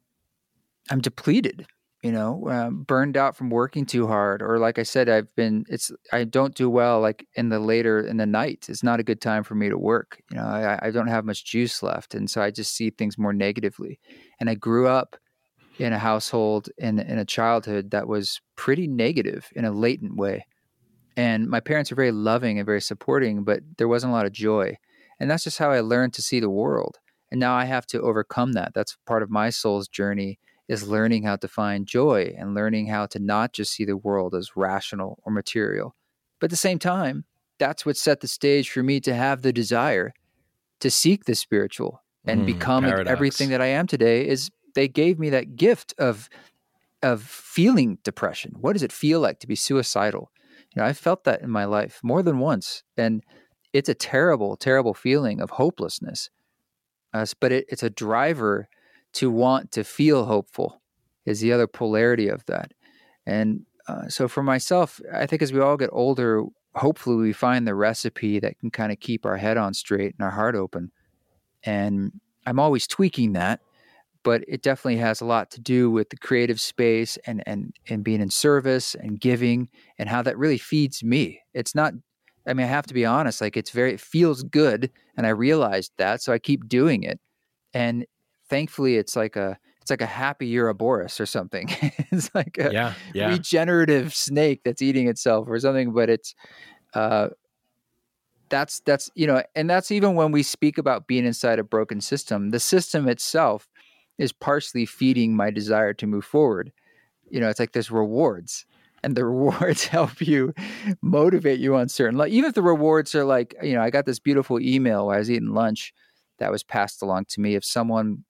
[0.91, 1.65] i'm depleted
[2.03, 5.65] you know um, burned out from working too hard or like i said i've been
[5.67, 9.03] it's i don't do well like in the later in the night it's not a
[9.03, 12.13] good time for me to work you know i, I don't have much juice left
[12.13, 13.99] and so i just see things more negatively.
[14.39, 15.15] And i grew up
[15.81, 20.45] in a household in, in a childhood that was pretty negative in a latent way.
[21.17, 24.31] And my parents are very loving and very supporting but there wasn't a lot of
[24.31, 24.77] joy.
[25.19, 26.99] And that's just how i learned to see the world.
[27.31, 28.73] And now i have to overcome that.
[28.75, 33.07] That's part of my soul's journey is learning how to find joy and learning how
[33.07, 35.95] to not just see the world as rational or material.
[36.39, 37.25] But at the same time,
[37.59, 40.13] that's what set the stage for me to have the desire
[40.79, 45.19] to seek the spiritual and Mm, become everything that I am today is they gave
[45.19, 46.29] me that gift of
[47.03, 48.55] of feeling depression.
[48.59, 50.31] What does it feel like to be suicidal?
[50.75, 53.23] You know, I felt that in my life more than once and
[53.73, 56.29] it's a terrible terrible feeling of hopelessness.
[57.13, 58.69] Uh, but it, it's a driver
[59.13, 60.81] to want to feel hopeful
[61.25, 62.71] is the other polarity of that.
[63.25, 66.43] And uh, so for myself, I think as we all get older,
[66.75, 70.23] hopefully we find the recipe that can kind of keep our head on straight and
[70.23, 70.91] our heart open.
[71.63, 73.61] And I'm always tweaking that,
[74.23, 78.03] but it definitely has a lot to do with the creative space and and and
[78.03, 81.41] being in service and giving and how that really feeds me.
[81.53, 81.93] It's not
[82.47, 85.31] I mean, I have to be honest, like it's very it feels good and I
[85.31, 87.19] realized that, so I keep doing it.
[87.73, 88.05] And
[88.49, 91.67] thankfully it's like a it's like a happy Ouroboros or something.
[92.11, 93.29] it's like a yeah, yeah.
[93.29, 96.35] regenerative snake that's eating itself or something, but it's
[96.93, 97.29] uh
[98.51, 102.01] that's that's you know, and that's even when we speak about being inside a broken
[102.01, 102.51] system.
[102.51, 103.67] The system itself
[104.17, 106.71] is partially feeding my desire to move forward.
[107.29, 108.65] You know, it's like there's rewards.
[109.03, 110.53] And the rewards help you
[111.01, 114.05] motivate you on certain like even if the rewards are like, you know, I got
[114.05, 115.93] this beautiful email while I was eating lunch
[116.39, 118.23] that was passed along to me of someone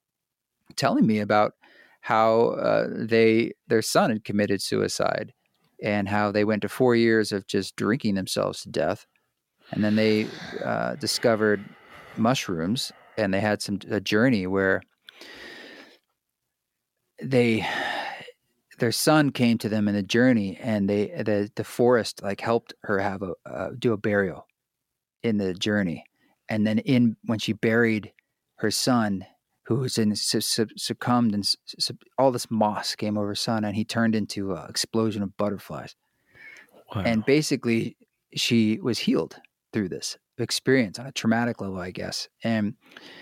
[0.75, 1.53] telling me about
[2.01, 5.33] how uh, they their son had committed suicide
[5.83, 9.05] and how they went to four years of just drinking themselves to death
[9.71, 10.27] and then they
[10.63, 11.63] uh, discovered
[12.17, 14.81] mushrooms and they had some a journey where
[17.21, 17.67] they
[18.79, 22.73] their son came to them in the journey and they the the forest like helped
[22.83, 24.47] her have a uh, do a burial
[25.23, 26.03] in the journey.
[26.49, 28.11] And then in when she buried
[28.55, 29.25] her son
[29.65, 31.47] who was in su- su- succumbed and
[32.17, 35.95] all this moss came over his son and he turned into an explosion of butterflies.
[36.93, 37.03] Wow.
[37.05, 37.95] and basically
[38.35, 39.37] she was healed
[39.71, 42.73] through this experience on a traumatic level i guess and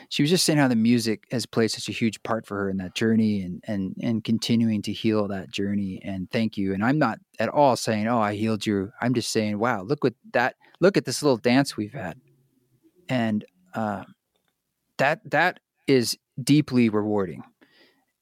[0.08, 2.70] she was just saying how the music has played such a huge part for her
[2.70, 6.84] in that journey and and and continuing to heal that journey and thank you and
[6.84, 10.14] i'm not at all saying oh i healed you i'm just saying wow look what
[10.32, 12.18] that look at this little dance we've had
[13.10, 13.44] and
[13.74, 14.04] uh,
[14.98, 17.44] that that is deeply rewarding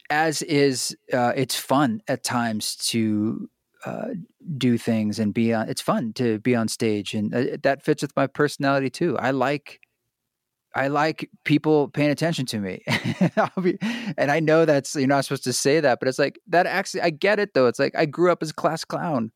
[0.10, 3.50] as is uh, it's fun at times to
[3.88, 4.14] uh,
[4.58, 8.02] do things and be on it's fun to be on stage and uh, that fits
[8.02, 9.18] with my personality too.
[9.18, 9.80] I like
[10.76, 12.84] i like people paying attention to me.
[13.62, 13.78] Be,
[14.18, 17.02] and i know that's you're not supposed to say that but it's like that actually
[17.02, 17.68] i get it though.
[17.68, 19.32] It's like i grew up as a class clown.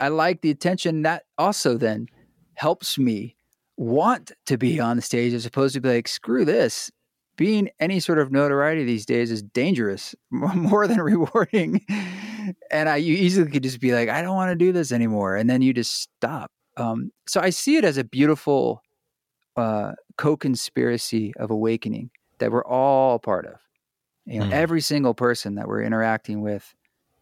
[0.00, 2.08] I like the attention that also then
[2.54, 3.36] helps me
[3.76, 6.90] want to be on the stage as opposed to be like screw this.
[7.36, 11.82] Being any sort of notoriety these days is dangerous more than rewarding
[12.70, 15.36] and I you easily could just be like, I don't want to do this anymore,
[15.36, 16.50] and then you just stop.
[16.76, 18.82] Um, so I see it as a beautiful
[19.56, 23.60] uh, co-conspiracy of awakening that we're all part of.
[24.26, 24.52] You know, Mm.
[24.52, 26.74] every single person that we're interacting with,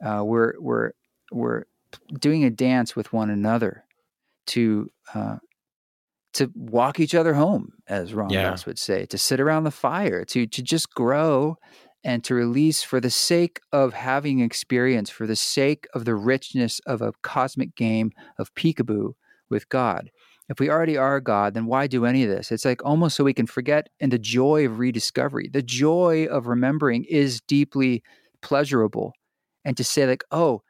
[0.04, 0.92] uh, we're we're
[1.32, 1.64] we're
[2.18, 3.84] doing a dance with one another
[4.46, 5.36] to uh,
[6.34, 8.56] to walk each other home, as Ram Yeah.
[8.66, 11.56] Would say, to sit around the fire, to to just grow
[12.04, 16.80] and to release for the sake of having experience, for the sake of the richness
[16.86, 19.14] of a cosmic game of peekaboo
[19.48, 20.10] with God.
[20.50, 22.52] If we already are God, then why do any of this?
[22.52, 26.46] It's like almost so we can forget and the joy of rediscovery, the joy of
[26.46, 28.02] remembering is deeply
[28.42, 29.14] pleasurable.
[29.64, 30.60] And to say, like, oh,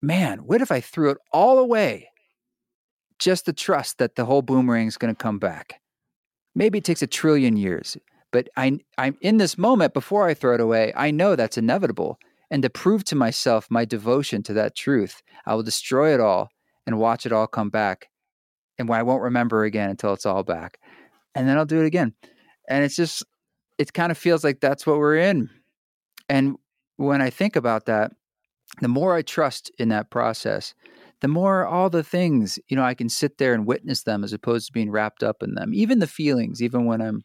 [0.00, 2.08] man, what if I threw it all away?
[3.18, 5.80] Just the trust that the whole boomerang is going to come back.
[6.54, 7.96] Maybe it takes a trillion years,
[8.30, 10.92] but I, I'm in this moment before I throw it away.
[10.96, 12.18] I know that's inevitable.
[12.50, 16.50] And to prove to myself my devotion to that truth, I will destroy it all
[16.86, 18.08] and watch it all come back.
[18.78, 20.78] And I won't remember again until it's all back.
[21.34, 22.14] And then I'll do it again.
[22.68, 23.24] And it's just,
[23.76, 25.50] it kind of feels like that's what we're in.
[26.28, 26.56] And
[26.96, 28.12] when I think about that,
[28.80, 30.74] the more I trust in that process,
[31.20, 34.32] the more all the things, you know, I can sit there and witness them as
[34.32, 35.72] opposed to being wrapped up in them.
[35.74, 37.24] Even the feelings, even when I'm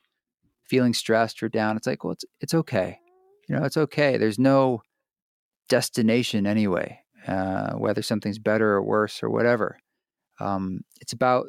[0.64, 3.00] feeling stressed or down, it's like, well, it's it's okay.
[3.48, 4.18] You know, it's okay.
[4.18, 4.82] There's no
[5.70, 9.78] destination anyway, uh, whether something's better or worse or whatever.
[10.40, 11.48] Um, it's about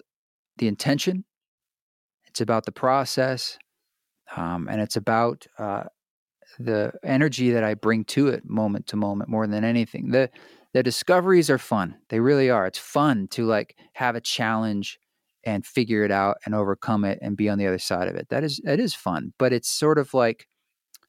[0.58, 1.24] the intention.
[2.26, 3.58] It's about the process,
[4.36, 5.84] um, and it's about uh,
[6.58, 10.10] the energy that I bring to it moment to moment more than anything.
[10.10, 10.30] The
[10.72, 11.96] the discoveries are fun.
[12.08, 12.66] They really are.
[12.66, 14.98] It's fun to like have a challenge
[15.46, 18.28] and figure it out and overcome it and be on the other side of it.
[18.30, 20.46] That is it is fun, but it's sort of like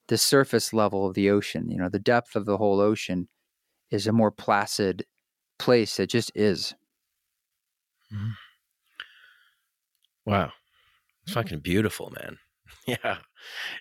[0.08, 1.70] the surface level of the ocean.
[1.70, 3.28] You know, the depth of the whole ocean
[3.92, 5.06] is a more placid
[5.58, 6.00] place.
[6.00, 6.74] It just is.
[8.14, 8.30] Mm-hmm.
[10.26, 10.52] Wow.
[11.24, 11.34] It's mm-hmm.
[11.34, 12.38] fucking beautiful, man.
[12.88, 13.18] Yeah.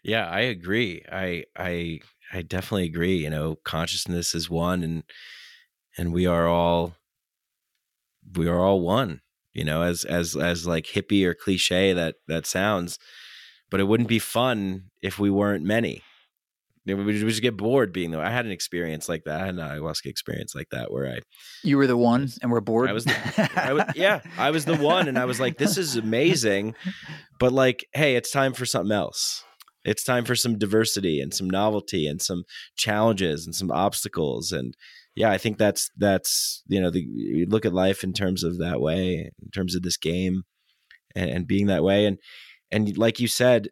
[0.02, 1.02] Yeah, I agree.
[1.10, 2.00] I I
[2.32, 3.16] I definitely agree.
[3.16, 5.04] You know, consciousness is one and
[5.98, 6.94] and we are all
[8.36, 9.20] we are all one,
[9.54, 12.98] you know, as as as like hippie or cliche that that sounds,
[13.70, 16.02] but it wouldn't be fun if we weren't many.
[16.86, 18.20] We would just get bored being there.
[18.22, 19.40] I had an experience like that.
[19.40, 21.20] I had an ayahuasca experience like that where I
[21.62, 22.90] You were the one, and we're bored.
[22.90, 25.78] I was the- I was, yeah, I was the one, and I was like, "This
[25.78, 26.74] is amazing,"
[27.40, 29.44] but like, hey, it's time for something else.
[29.86, 32.44] It's time for some diversity and some novelty and some
[32.76, 34.50] challenges and some obstacles.
[34.52, 34.74] And
[35.14, 38.58] yeah, I think that's that's you know, the, you look at life in terms of
[38.58, 40.42] that way, in terms of this game,
[41.14, 42.06] and, and being that way.
[42.06, 42.18] And
[42.72, 43.68] and like you said,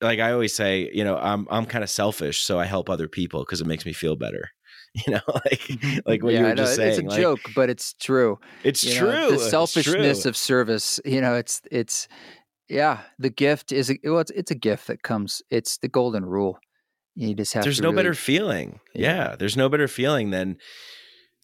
[0.00, 3.08] like I always say, you know, I'm I'm kind of selfish, so I help other
[3.08, 4.50] people because it makes me feel better.
[5.06, 5.98] You know, like mm-hmm.
[6.06, 6.90] like what yeah, you were know, just saying.
[6.90, 8.38] It's a like, joke, but it's true.
[8.64, 9.36] It's you know, true.
[9.36, 10.28] the selfishness true.
[10.30, 12.08] of service you know it's it's
[12.70, 16.24] yeah the gift is a, well, it's, it's a gift that comes it's the golden
[16.24, 16.58] rule
[17.16, 18.78] you just have there's no really- better feeling.
[18.94, 19.30] Yeah.
[19.30, 19.36] Yeah.
[19.36, 20.58] there's no better feeling than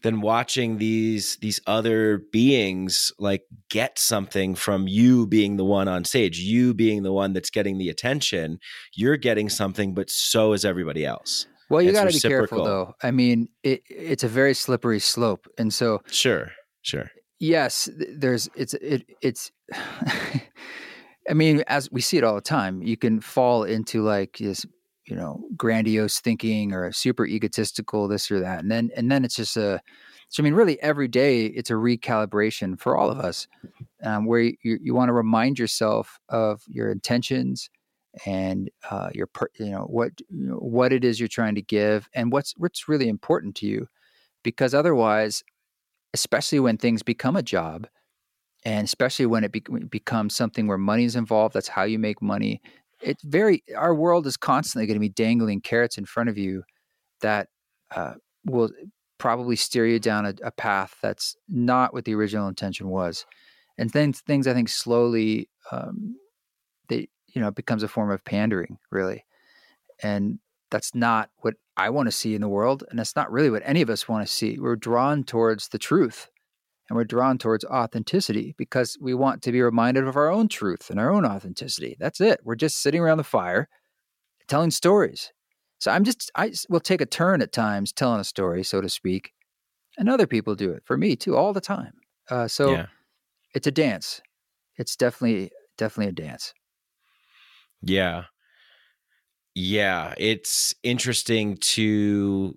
[0.02, 6.04] than watching these these other beings like get something from you being the one on
[6.04, 8.58] stage, you being the one that's getting the attention.
[8.94, 11.46] You're getting something, but so is everybody else.
[11.70, 12.94] Well, you got to be careful though.
[13.02, 16.50] I mean, it, it's a very slippery slope, and so Sure,
[16.82, 17.10] sure.
[17.38, 19.50] yes, there's it's it it's.
[21.30, 24.66] I mean, as we see it all the time, you can fall into like this,
[25.06, 29.36] you know, grandiose thinking or super egotistical this or that, and then and then it's
[29.36, 29.80] just a.
[30.28, 33.46] So I mean, really, every day it's a recalibration for all of us,
[34.04, 37.70] um, where you you want to remind yourself of your intentions
[38.26, 39.28] and uh, your
[39.58, 43.54] you know what what it is you're trying to give and what's what's really important
[43.56, 43.88] to you,
[44.44, 45.42] because otherwise,
[46.14, 47.86] especially when things become a job,
[48.64, 52.22] and especially when it be- becomes something where money is involved, that's how you make
[52.22, 52.60] money.
[53.02, 56.62] It's very our world is constantly going to be dangling carrots in front of you
[57.20, 57.48] that
[57.94, 58.70] uh, will
[59.18, 63.26] probably steer you down a, a path that's not what the original intention was,
[63.78, 66.16] and then things I think slowly um,
[66.88, 69.24] they you know it becomes a form of pandering really,
[70.02, 70.38] and
[70.70, 73.62] that's not what I want to see in the world, and that's not really what
[73.64, 74.58] any of us want to see.
[74.58, 76.28] We're drawn towards the truth
[76.88, 80.90] and we're drawn towards authenticity because we want to be reminded of our own truth
[80.90, 81.96] and our own authenticity.
[81.98, 82.40] That's it.
[82.44, 83.68] We're just sitting around the fire
[84.48, 85.32] telling stories.
[85.78, 88.88] So I'm just, I will take a turn at times telling a story, so to
[88.88, 89.32] speak.
[89.98, 91.94] And other people do it for me too, all the time.
[92.30, 92.86] Uh, so yeah.
[93.54, 94.20] it's a dance.
[94.76, 96.54] It's definitely, definitely a dance.
[97.82, 98.24] Yeah.
[99.54, 100.14] Yeah.
[100.18, 102.56] It's interesting to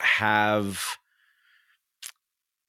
[0.00, 0.96] have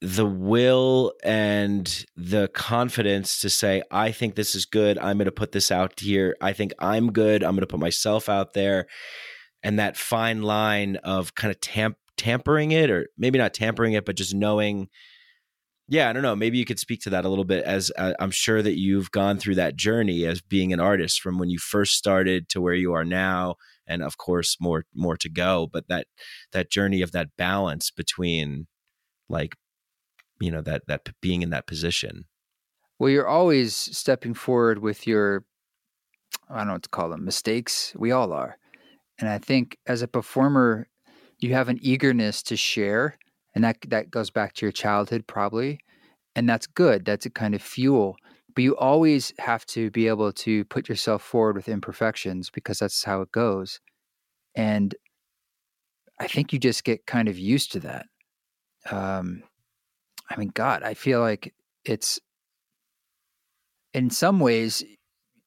[0.06, 5.00] the will and the confidence to say, I think this is good.
[5.00, 6.36] I'm going to put this out here.
[6.40, 7.44] I think I'm good.
[7.44, 8.86] I'm going to put myself out there.
[9.64, 14.06] And that fine line of kind of tamp- tampering it, or maybe not tampering it,
[14.06, 14.90] but just knowing.
[15.88, 16.36] Yeah, I don't know.
[16.36, 19.10] Maybe you could speak to that a little bit, as uh, I'm sure that you've
[19.10, 22.76] gone through that journey as being an artist from when you first started to where
[22.76, 23.56] you are now,
[23.88, 25.68] and of course more more to go.
[25.72, 26.06] But that
[26.52, 28.68] that journey of that balance between,
[29.30, 29.56] like,
[30.40, 32.26] you know, that that being in that position.
[33.00, 35.44] Well, you're always stepping forward with your,
[36.50, 37.94] I don't know what to call them, mistakes.
[37.98, 38.58] We all are.
[39.20, 40.88] And I think as a performer,
[41.40, 43.18] you have an eagerness to share.
[43.54, 45.80] And that, that goes back to your childhood, probably.
[46.36, 47.06] And that's good.
[47.06, 48.16] That's a kind of fuel.
[48.54, 53.04] But you always have to be able to put yourself forward with imperfections because that's
[53.04, 53.82] how it goes.
[54.56, 54.96] And
[56.20, 58.06] I think you just get kind of used to that.
[58.90, 59.44] Um,
[60.30, 61.54] I mean, God, I feel like
[61.84, 62.20] it's
[63.94, 64.84] in some ways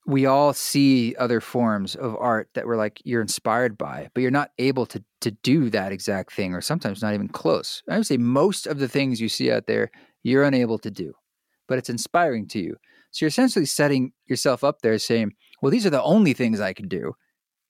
[0.06, 4.30] we all see other forms of art that we're like you're inspired by but you're
[4.30, 7.82] not able to to do that exact thing or sometimes not even close.
[7.88, 9.90] I would say most of the things you see out there
[10.22, 11.12] you're unable to do
[11.68, 12.76] but it's inspiring to you.
[13.10, 16.72] So you're essentially setting yourself up there saying well these are the only things i
[16.72, 17.12] can do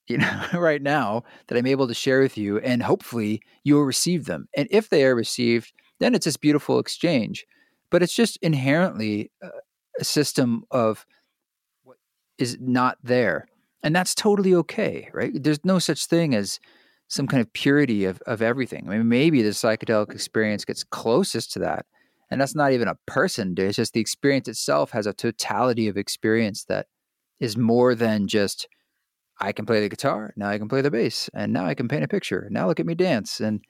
[0.07, 4.27] you know right now that i'm able to share with you and hopefully you'll receive
[4.27, 4.49] them.
[4.57, 7.47] And if they are received then it's this beautiful exchange
[7.91, 9.49] but it's just inherently uh,
[9.99, 11.07] a system of
[11.83, 11.97] what
[12.39, 13.47] is not there
[13.83, 16.59] and that's totally okay right there's no such thing as
[17.09, 21.53] some kind of purity of, of everything i mean maybe the psychedelic experience gets closest
[21.53, 21.87] to that
[22.31, 23.67] and that's not even a person dude.
[23.67, 26.87] it's just the experience itself has a totality of experience that
[27.41, 28.69] is more than just
[29.41, 31.89] i can play the guitar now i can play the bass and now i can
[31.89, 33.63] paint a picture now look at me dance and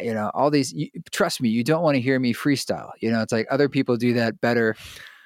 [0.00, 3.10] you know all these you, trust me you don't want to hear me freestyle you
[3.10, 4.76] know it's like other people do that better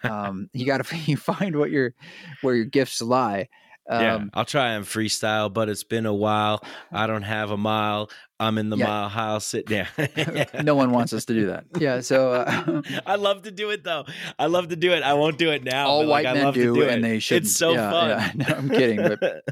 [0.05, 1.95] um, you got to you find what your
[2.43, 3.49] where your gifts lie.
[3.87, 6.63] Um, yeah, I'll try and freestyle, but it's been a while.
[6.91, 8.09] I don't have a mile.
[8.41, 8.87] I'm in the Yeah.
[8.87, 9.45] mile house.
[9.45, 9.87] Sit down.
[10.63, 11.65] no one wants us to do that.
[11.79, 14.07] Yeah, so uh, I love to do it though.
[14.39, 15.03] I love to do it.
[15.03, 15.87] I won't do it now.
[15.89, 17.09] all but, like, white I men do, do and it.
[17.09, 17.43] they should.
[17.43, 18.09] It's so yeah, fun.
[18.09, 18.33] Yeah.
[18.49, 19.43] No, I'm kidding, but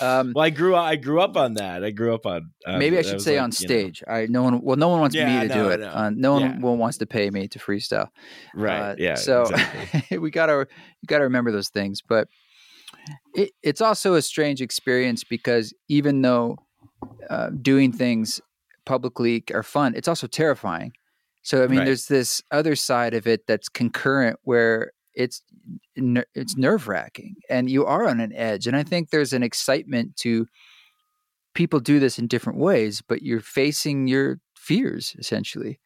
[0.00, 0.84] um, well, I grew up.
[0.84, 1.84] I grew up on that.
[1.84, 2.50] I grew up on.
[2.66, 4.02] uh, maybe I should say like, on you know, stage.
[4.08, 4.60] I no one.
[4.62, 5.80] Well, no one wants Yeah, me to know, do it.
[5.80, 5.88] know.
[5.88, 6.58] Uh, no one Yeah.
[6.60, 8.08] will wants to pay me to freestyle.
[8.54, 8.80] right.
[8.92, 9.14] Uh, yeah.
[9.14, 10.18] So exactly.
[10.18, 10.66] we gotta
[11.02, 12.00] you gotta remember those things.
[12.06, 12.28] But
[13.34, 16.56] it, it's also a strange experience because even though
[17.30, 18.40] uh, doing things
[18.86, 20.92] publicly are fun, it's also terrifying.
[21.42, 21.84] So I mean, Right.
[21.86, 25.42] there's this other side of it that's concurrent where it's
[25.94, 28.66] it's nerve wracking and you are on an edge.
[28.66, 30.46] And I think there's an excitement to
[31.54, 35.80] people do this in different ways, but you're facing your fears essentially.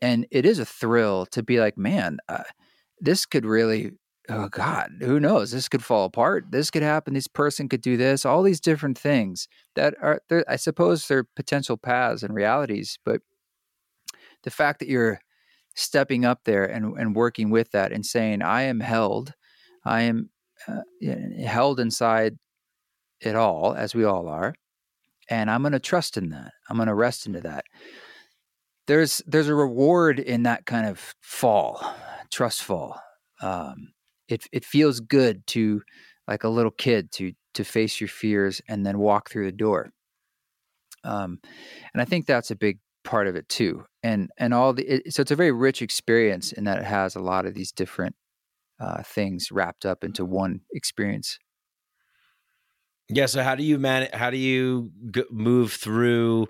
[0.00, 2.44] And it is a thrill to be like, man, uh,
[3.00, 3.92] this could really,
[4.28, 5.50] oh God, who knows?
[5.50, 6.46] This could fall apart.
[6.50, 7.14] This could happen.
[7.14, 8.24] This person could do this.
[8.24, 12.98] All these different things that are, I suppose, they're potential paths and realities.
[13.04, 13.22] But
[14.44, 15.20] the fact that you're
[15.78, 19.32] stepping up there and, and working with that and saying, I am held,
[19.84, 20.30] I am
[20.66, 20.82] uh,
[21.46, 22.36] held inside
[23.20, 24.54] it all, as we all are.
[25.28, 26.52] and I'm going to trust in that.
[26.68, 27.64] I'm going to rest into that.
[28.86, 31.94] There's there's a reward in that kind of fall,
[32.30, 33.00] trust fall.
[33.42, 33.92] Um,
[34.28, 35.82] it it feels good to
[36.26, 39.90] like a little kid to to face your fears and then walk through the door.
[41.04, 41.38] Um,
[41.92, 42.78] and I think that's a big
[43.08, 43.84] part of it too.
[44.02, 47.16] And and all the it, so it's a very rich experience in that it has
[47.16, 48.14] a lot of these different
[48.78, 51.38] uh, things wrapped up into one experience.
[53.08, 53.24] Yeah.
[53.24, 54.08] So how do you man?
[54.12, 56.48] How do you g- move through?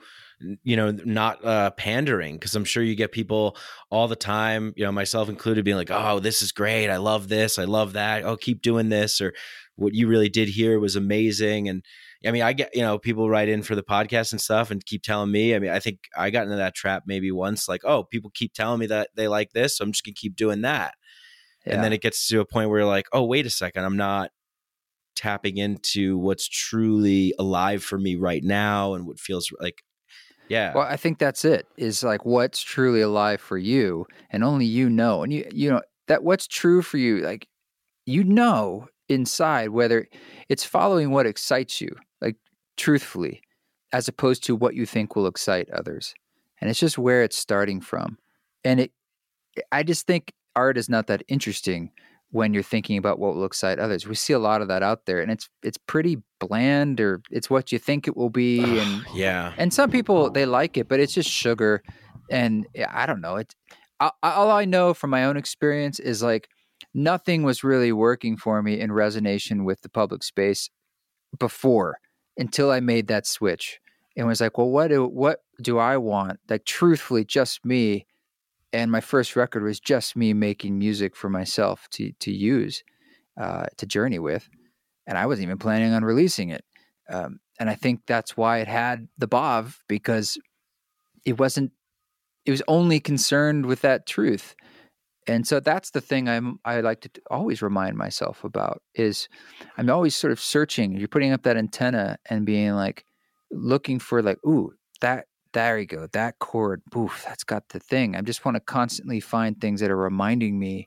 [0.63, 3.57] You know, not uh, pandering because I'm sure you get people
[3.91, 4.73] all the time.
[4.77, 6.91] You know, myself included, being like, "Oh, this is great.
[6.91, 7.59] I love this.
[7.59, 8.25] I love that.
[8.25, 9.33] Oh, keep doing this." Or
[9.77, 11.69] what you really did here was amazing.
[11.69, 11.85] And
[12.27, 14.85] I mean, I get you know people write in for the podcast and stuff and
[14.85, 15.55] keep telling me.
[15.55, 17.69] I mean, I think I got into that trap maybe once.
[17.69, 20.35] Like, oh, people keep telling me that they like this, so I'm just gonna keep
[20.37, 20.95] doing that.
[21.65, 21.75] Yeah.
[21.75, 23.97] And then it gets to a point where you're like, oh, wait a second, I'm
[23.97, 24.31] not
[25.15, 29.83] tapping into what's truly alive for me right now and what feels like
[30.49, 31.67] yeah Well, I think that's it.
[31.77, 35.23] Is like what's truly alive for you, and only you know.
[35.23, 37.47] And you, you know that what's true for you, like
[38.07, 40.09] you know inside whether
[40.49, 42.37] it's following what excites you, like
[42.77, 43.43] truthfully,
[43.93, 46.15] as opposed to what you think will excite others.
[46.61, 48.19] And it's just where it's starting from.
[48.65, 48.93] And it,
[49.73, 51.93] I just think art is not that interesting
[52.31, 54.07] when you're thinking about what will excite others.
[54.07, 57.49] We see a lot of that out there, and it's it's pretty bland, or it's
[57.49, 61.01] what you think it will be, and yeah and some people they like it, but
[61.01, 61.83] it's just sugar,
[62.31, 63.37] and I don't know.
[63.37, 63.55] It
[64.01, 66.49] all I know from my own experience is like
[66.95, 70.71] nothing was really working for me in resonation with the public space
[71.39, 71.99] before
[72.37, 73.81] until I made that switch
[74.17, 76.41] and was like, well, what do what do I want?
[76.49, 78.07] Like truthfully, just me.
[78.73, 82.83] And my first record was just me making music for myself to to use,
[83.41, 84.49] uh, to journey with,
[85.07, 86.65] and I wasn't even planning on releasing it.
[87.09, 90.37] Um, and I think that's why it had the Bov because
[91.25, 91.73] it wasn't.
[92.45, 94.55] It was only concerned with that truth,
[95.29, 96.59] and so that's the thing I'm.
[96.65, 99.29] I like to always remind myself about is
[99.77, 100.97] I'm always sort of searching.
[100.97, 103.05] You're putting up that antenna and being like
[103.51, 104.73] looking for like, ooh,
[105.03, 108.17] that there you go, that chord, poof, that's got the thing.
[108.17, 110.87] I just want to constantly find things that are reminding me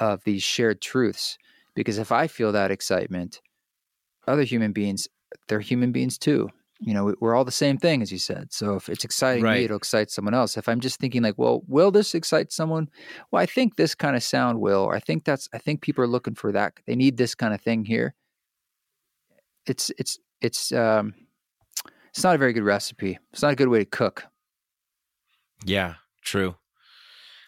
[0.00, 1.38] of these shared truths.
[1.74, 3.40] Because if I feel that excitement,
[4.26, 5.08] other human beings,
[5.48, 6.50] they're human beings too.
[6.84, 8.52] You know, we're all the same thing, as you said.
[8.52, 9.58] So if it's exciting Right.
[9.60, 10.56] me, it'll excite someone else.
[10.56, 12.88] If I'm just thinking like, well, will this excite someone?
[13.30, 16.08] Well, I think this kind of sound will, I think that's, I think people are
[16.08, 16.74] looking for that.
[16.86, 18.14] They need this kind of thing here.
[19.66, 21.14] It's, it's, it's, um,
[22.10, 23.18] it's not a very good recipe.
[23.32, 24.24] It's not a good way to cook.
[25.64, 26.56] yeah true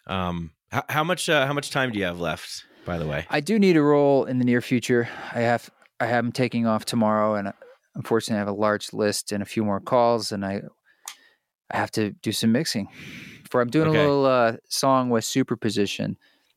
[0.06, 3.26] um how, how much uh, how much time do you have left by the way
[3.30, 5.08] I do need a role in the near future.
[5.32, 5.70] I have
[6.00, 7.52] I am taking off tomorrow, and
[7.94, 10.62] unfortunately, I have a large list and a few more calls, and I
[11.70, 12.88] I have to do some mixing.
[13.50, 13.98] For I'm doing Okay.
[13.98, 16.16] a little uh, song with Superposition,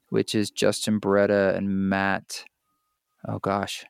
[0.09, 2.43] which is Justin Boreta and Matt.
[3.27, 3.85] Oh gosh,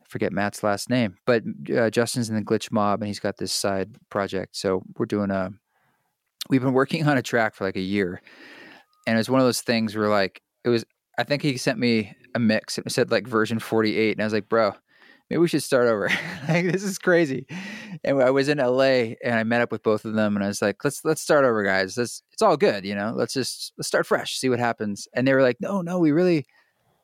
[0.00, 1.42] I forget Matt's last name, but
[1.74, 4.56] uh, Justin's in the Glitch Mob, and he's got this side project.
[4.56, 5.50] So we're doing a.
[6.48, 8.20] We've been working on a track for like a year,
[9.06, 10.84] and it was one of those things where like it was
[11.18, 12.78] I think he sent me a mix.
[12.78, 14.12] It said like version 48.
[14.12, 14.72] And I was like, bro,
[15.30, 16.10] maybe we should start over.
[16.48, 17.46] like this is crazy.
[18.04, 20.48] And I was in LA and I met up with both of them and I
[20.48, 21.96] was like, let's let's start over, guys.
[21.96, 23.12] Let's it's all good, you know.
[23.14, 25.08] Let's just let's start fresh, see what happens.
[25.14, 26.44] And they were like, no, no, we really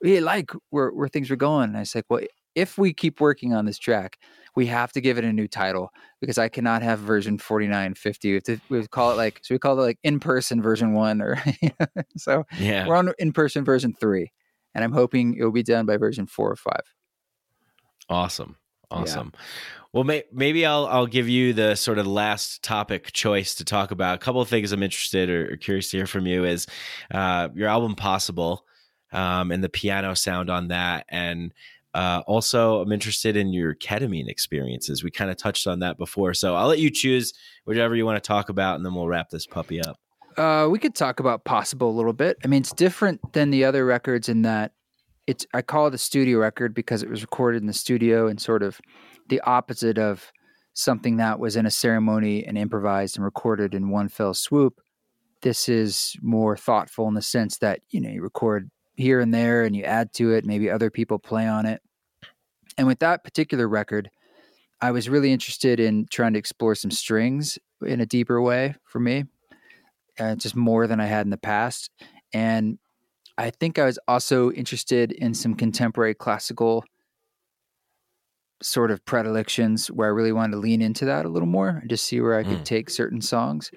[0.02, 1.68] we like where where things were going.
[1.68, 2.20] And I was like, well,
[2.54, 4.18] if we keep working on this track,
[4.56, 5.90] we have to give it a new title
[6.20, 8.28] because I cannot have version 4950.
[8.28, 10.94] We have to we call it like so we call it like in person version
[10.94, 11.42] one or
[12.16, 14.32] so yeah we're on in person version three,
[14.74, 16.95] and I'm hoping it'll be done by version four or five.
[18.08, 18.56] Awesome.
[18.90, 19.32] Awesome.
[19.92, 23.90] Well, may, maybe I'll I'll give you the sort of last topic choice to talk
[23.90, 24.14] about.
[24.14, 26.66] A couple of things I'm interested or, or curious to hear from you is
[27.12, 28.64] uh, your album Possible
[29.12, 31.52] um, and the piano sound on that, and
[31.94, 35.02] uh, also I'm interested in your ketamine experiences.
[35.02, 37.32] We kind of touched on that before, so I'll let you choose
[37.64, 39.98] whichever you want to talk about, and then we'll wrap this puppy up.
[40.36, 42.36] Uh, we could talk about possible a little bit.
[42.44, 44.72] I mean, it's different than the other records in that
[45.26, 45.46] it's.
[45.54, 48.62] I call it a studio record because it was recorded in the studio and sort
[48.62, 48.80] of
[49.28, 50.32] the opposite of
[50.74, 54.80] something that was in a ceremony and improvised and recorded in one fell swoop.
[55.42, 59.64] This is more thoughtful in the sense that you know you record here and there
[59.64, 60.44] and you add to it.
[60.44, 61.82] Maybe other people play on it.
[62.78, 64.10] And with that particular record,
[64.80, 69.00] I was really interested in trying to explore some strings in a deeper way for
[69.00, 69.24] me,
[70.18, 71.90] uh, just more than I had in the past.
[72.32, 72.78] And
[73.38, 76.84] I think I was also interested in some contemporary classical
[78.62, 81.90] sort of predilections where I really wanted to lean into that a little more and
[81.90, 82.64] just see where I could Mm.
[82.64, 83.70] take certain songs.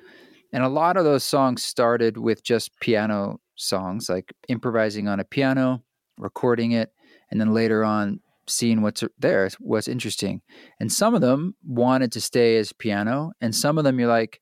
[0.53, 5.26] And a lot of those songs started with just piano songs, like improvising on a
[5.26, 5.84] piano,
[6.18, 6.94] recording it,
[7.30, 10.41] and then later on seeing what's there, what's interesting.
[10.80, 14.41] And some of them wanted to stay as piano, and some of them you're like,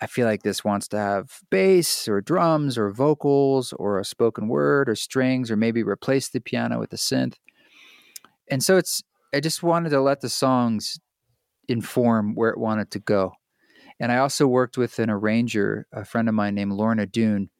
[0.00, 4.48] I feel like this wants to have bass or drums or vocals or a spoken
[4.48, 7.34] word or strings or maybe replace the piano with a synth.
[8.50, 9.02] And so it's
[9.34, 10.98] I just wanted to let the songs
[11.68, 13.32] inform where it wanted to go.
[14.00, 17.50] And I also worked with an arranger, a friend of mine named Lorna Dune,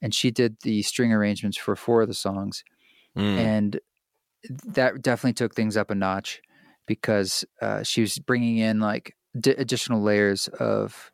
[0.00, 2.64] and she did the string arrangements for four of the songs.
[3.18, 3.38] Mm.
[3.38, 3.80] And
[4.64, 6.40] that definitely took things up a notch
[6.86, 11.09] because uh, she was bringing in like d- additional layers of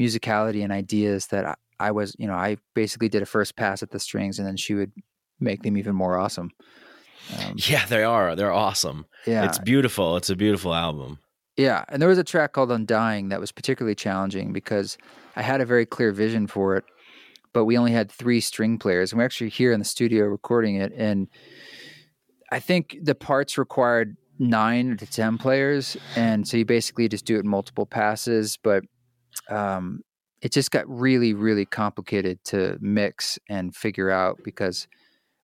[0.00, 3.82] musicality and ideas that I, I was, you know, I basically did a first pass
[3.82, 4.92] at the strings and then she would
[5.38, 6.50] make them even more awesome.
[7.38, 8.34] Um, Yeah, they are.
[8.34, 9.06] They're awesome.
[9.26, 9.44] yeah.
[9.44, 10.16] It's beautiful.
[10.16, 11.18] It's a beautiful album.
[11.56, 14.96] Yeah, and there was a track called Undying that was particularly challenging because
[15.36, 16.84] I had a very clear vision for it,
[17.52, 20.76] but we only had three string players, and we're actually here in the studio recording
[20.76, 20.92] it.
[20.96, 21.28] And
[22.50, 27.36] I think the parts required nine to ten players, and so you basically just do
[27.36, 28.56] it in multiple passes.
[28.62, 28.84] But
[29.48, 30.02] um,
[30.42, 34.88] it just got really, really complicated to mix and figure out because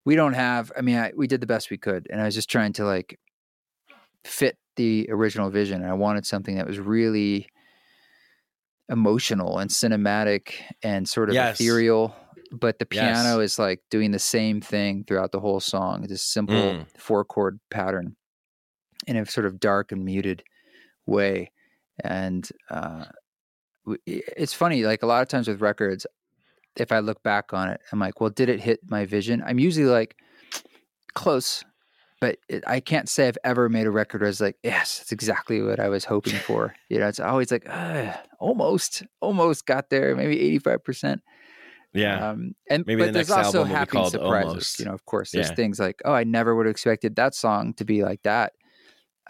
[0.04, 0.72] we don't have.
[0.76, 2.84] I mean, I, we did the best we could, and I was just trying to
[2.84, 3.18] like
[4.24, 7.48] fit the original vision and i wanted something that was really
[8.88, 11.58] emotional and cinematic and sort of Yes.
[11.58, 12.14] ethereal
[12.52, 12.96] but the Yes.
[12.96, 16.86] piano is like doing the same thing throughout the whole song it's a simple Mm.
[16.98, 18.14] four chord pattern
[19.06, 20.44] in a sort of dark and muted
[21.06, 21.50] way
[22.04, 23.06] and uh,
[24.06, 26.06] it's funny like a lot of times with records
[26.76, 29.58] if i look back on it i'm like well did it hit my vision i'm
[29.58, 30.16] usually like
[31.14, 31.64] close
[32.18, 34.98] but it, I can't say I've ever made a record where I was like, yes,
[34.98, 36.74] that's exactly what I was hoping for.
[36.88, 41.20] You know, it's always like, "Ah, almost, almost got there, maybe eighty-five percent.
[41.92, 42.30] Yeah.
[42.30, 44.48] Um, and Maybe but the there's also album will be happy surprises.
[44.48, 44.78] Almost.
[44.78, 45.54] You know, of course, there's Yeah.
[45.56, 48.54] things like, oh, I never would have expected that song to be like that.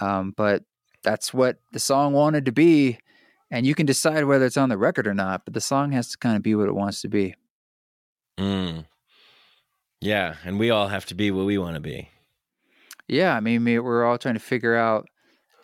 [0.01, 0.63] Um, but
[1.03, 2.99] that's what the song wanted to be,
[3.51, 5.45] and you can decide whether it's on the record or not.
[5.45, 7.35] But the song has to kind of be what it wants to be.
[8.39, 8.85] Mm.
[10.01, 10.37] Yeah.
[10.45, 12.09] And we all have to be what we want to be.
[13.09, 15.07] Yeah, I mean, we- we're all trying to figure out.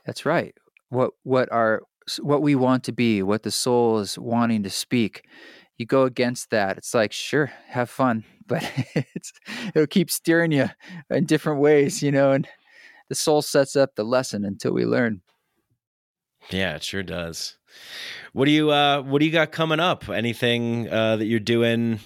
[0.06, 0.54] That's right.
[0.88, 1.82] What what our
[2.20, 5.24] what we want to be, what the soul is wanting to speak.
[5.78, 6.76] You go against that.
[6.78, 8.62] It's like, sure, have fun, but
[8.94, 9.32] it's
[9.74, 10.70] it'll keep steering you
[11.10, 12.32] in different ways, you know.
[12.32, 12.46] And
[13.08, 15.20] the soul sets up the lesson until we learn.
[16.50, 17.56] Yeah, it sure does.
[18.32, 20.08] What do you uh what do you got coming up?
[20.08, 22.00] Anything uh that you're doing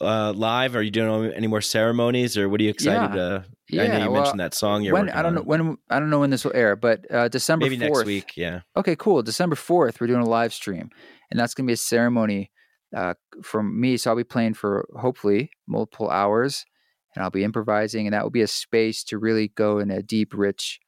[0.00, 0.76] uh live?
[0.76, 3.16] Are you doing any more ceremonies or what are you excited Yeah.
[3.16, 5.46] to Yeah, I know you well, mentioned that song you're when I don't know on.
[5.46, 8.36] when I don't know when this will air, but uh, December Maybe 4th, next week,
[8.36, 8.60] yeah.
[8.76, 9.22] Okay, cool.
[9.22, 10.90] December 4th, we're doing a live stream,
[11.30, 12.50] and that's going to be a ceremony
[12.96, 13.96] uh, from me.
[13.96, 16.64] So I'll be playing for hopefully multiple hours,
[17.14, 20.02] and I'll be improvising, and that will be a space to really go in a
[20.02, 20.80] deep, rich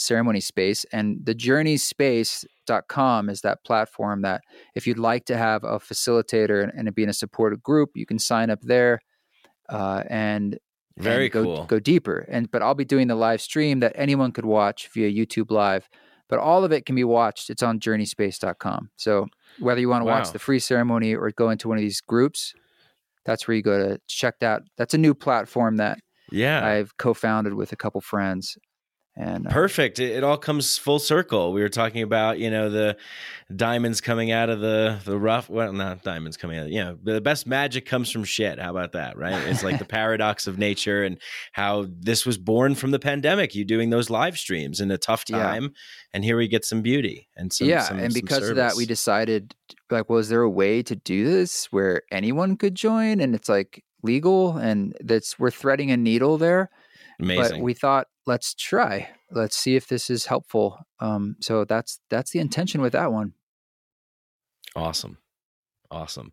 [0.00, 0.84] ceremony space.
[0.92, 4.42] And the journeyspace.com is that platform that
[4.74, 8.06] if you'd like to have a facilitator and, and be in a supportive group, you
[8.06, 9.00] can sign up there.
[9.68, 10.58] Uh, and
[10.98, 11.64] Very and go, cool.
[11.64, 12.26] Go deeper.
[12.28, 15.88] And but I'll be doing the live stream that anyone could watch via YouTube Live.
[16.28, 17.50] But all of it can be watched.
[17.50, 18.90] It's on journeyspace.com.
[18.96, 19.26] So
[19.58, 20.18] whether you want to Wow.
[20.18, 22.54] watch the free ceremony or go into one of these groups,
[23.24, 24.62] that's where you go to check that.
[24.76, 25.98] That's a new platform that
[26.30, 26.64] Yeah.
[26.64, 28.56] I've co-founded with a couple friends.
[29.16, 29.98] And uh, Perfect.
[29.98, 31.52] It, it all comes full circle.
[31.52, 32.96] We were talking about, you know, the
[33.54, 35.50] diamonds coming out of the the rough.
[35.50, 36.68] Well, not diamonds coming out.
[36.70, 38.58] You know, the best magic comes from shit.
[38.60, 39.18] How about that?
[39.18, 39.34] Right?
[39.48, 41.18] It's like the paradox of nature and
[41.52, 43.54] how this was born from the pandemic.
[43.54, 45.38] You doing those live streams in a tough Yeah.
[45.42, 45.72] time,
[46.14, 47.66] and here we get some beauty and some.
[47.68, 49.54] yeah, some- and some because of that, we decided
[49.90, 53.82] like, was there a way to do this where anyone could join and it's like
[54.02, 56.70] legal and that's we're threading a needle there.
[57.20, 57.56] amazing.
[57.58, 62.30] but we thought let's try let's see if this is helpful um so that's that's
[62.30, 63.34] the intention with that one
[64.76, 65.18] Awesome.
[65.92, 66.32] Awesome.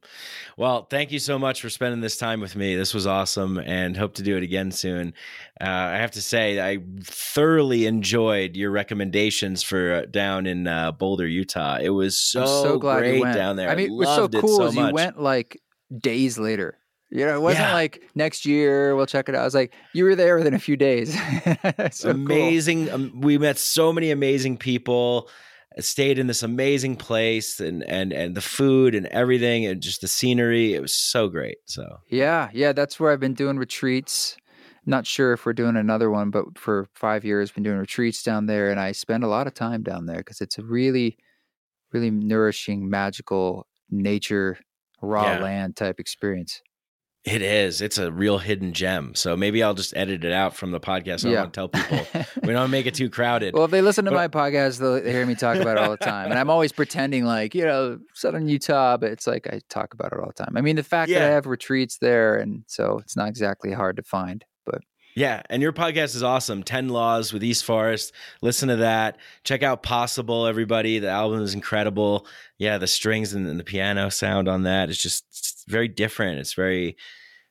[0.56, 2.76] Well, thank you so much for spending this time with me.
[2.76, 5.15] This was awesome and hope to do it again soon.
[5.60, 10.91] Uh, I have to say, I thoroughly enjoyed your recommendations for uh, down in uh,
[10.91, 11.80] Boulder, Utah.
[11.82, 13.69] It was so, i'm so glad great down there.
[13.69, 15.60] i mean what's so it cool so is you went like
[15.99, 16.78] days later
[17.10, 17.74] you know it wasn't Yeah.
[17.74, 20.60] like next year we'll check it out i was like you were there within a
[20.60, 21.14] few days
[21.92, 22.12] so cool.
[22.12, 22.90] amazing.
[22.92, 25.30] Um, we met so many amazing people.
[25.80, 30.08] Stayed in this amazing place, and and and the food and everything, and just the
[30.08, 30.74] scenery.
[30.74, 31.58] It was so great.
[31.66, 34.36] So yeah yeah that's where i've been doing retreats
[34.88, 38.46] not sure if we're doing another one, but for five years, been doing retreats down
[38.48, 41.18] there, and I spend a lot of time down there because it's a really,
[41.92, 44.58] really nourishing, magical nature,
[45.02, 45.44] raw Yeah.
[45.44, 46.62] land type experience.
[47.28, 47.82] It is.
[47.82, 49.14] It's a real hidden gem.
[49.14, 51.26] So maybe I'll just edit it out from the podcast.
[51.26, 52.26] I don't want to tell people.
[52.44, 53.54] we don't make it too crowded.
[53.54, 55.91] well, if they listen to But- my podcast, they'll hear me talk about it all
[55.91, 59.60] the time, and I'm always pretending like you know Southern Utah, but it's like I
[59.70, 60.54] talk about it all the time.
[60.56, 63.98] I mean, the fact that I have retreats there, and so it's not exactly hard
[63.98, 64.82] to find, but
[65.16, 66.64] Yeah, and your podcast is awesome.
[66.64, 68.14] 10 Laws with East Forest.
[68.41, 69.18] Listen to that.
[69.44, 70.99] Check out Possible, everybody.
[70.99, 72.26] The album is incredible.
[72.58, 75.26] Yeah, the strings and, the piano sound on that is just
[75.68, 76.39] very different.
[76.39, 76.95] It's very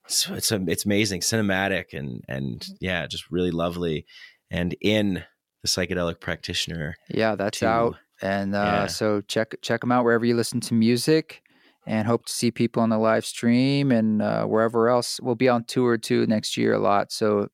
[0.04, 4.06] it's it's, it's amazing, cinematic and and yeah, just really lovely.
[4.50, 5.24] And in
[5.62, 6.96] the psychedelic practitioner.
[7.08, 7.96] yeah, that's to- out.
[8.22, 8.86] And uh, yeah.
[8.86, 11.42] so check check them out wherever you listen to music,
[11.86, 15.20] and hope to see people on the live stream and uh, wherever else.
[15.20, 17.12] We'll be on tour too next year a lot.
[17.12, 17.48] So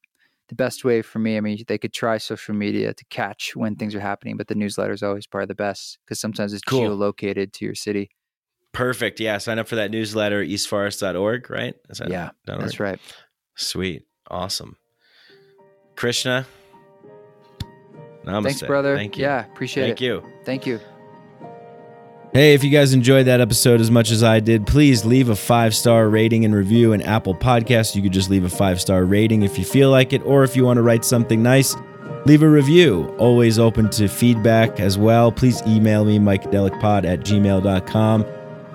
[0.48, 3.74] the best way for me, I mean, they could try social media to catch when
[3.74, 6.82] things are happening, but the newsletter is always probably the best because sometimes it's Cool.
[6.82, 8.10] geolocated to your city.
[8.72, 9.20] Perfect.
[9.20, 11.74] Yeah, sign up for that newsletter eastforest.org, right?
[11.90, 12.60] Is that Yeah, org?
[12.60, 12.98] That's right.
[13.54, 14.06] Sweet.
[14.30, 14.76] Awesome.
[15.96, 16.46] Krishna.
[18.24, 18.42] Namaste.
[18.44, 18.96] Thanks, brother.
[18.96, 19.24] Thank you.
[19.24, 20.22] Yeah, appreciate Thank it.
[20.22, 20.32] Thank you.
[20.44, 20.80] Thank you.
[22.32, 25.36] Hey, if you guys enjoyed that episode as much as I did, please leave a
[25.36, 27.94] five star rating and review in Apple Podcasts.
[27.94, 30.56] You could just leave a five star rating if you feel like it, or if
[30.56, 31.76] you want to write something nice,
[32.24, 33.14] leave a review.
[33.18, 35.30] Always open to feedback as well.
[35.30, 38.24] Please email me, mikedelicpod at gmail.com,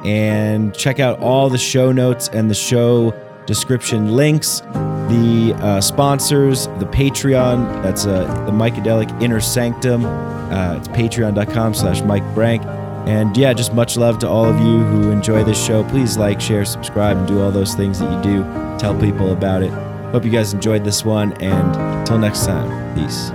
[0.06, 3.14] and check out all the show notes and the show
[3.46, 4.62] description links,
[5.10, 7.82] the uh, sponsors, the Patreon.
[7.82, 10.06] That's uh, the Mikedelic Inner Sanctum.
[10.06, 12.64] Uh, it's patreon.com slash Mike Brank.
[13.08, 15.84] And yeah, just much love to all of you who enjoy this show.
[15.86, 18.44] Please like, share, subscribe, and do all those things that you do.
[18.78, 19.72] Tell people about it.
[20.12, 21.32] Hope you guys enjoyed this one.
[21.42, 23.32] And until next time, peace.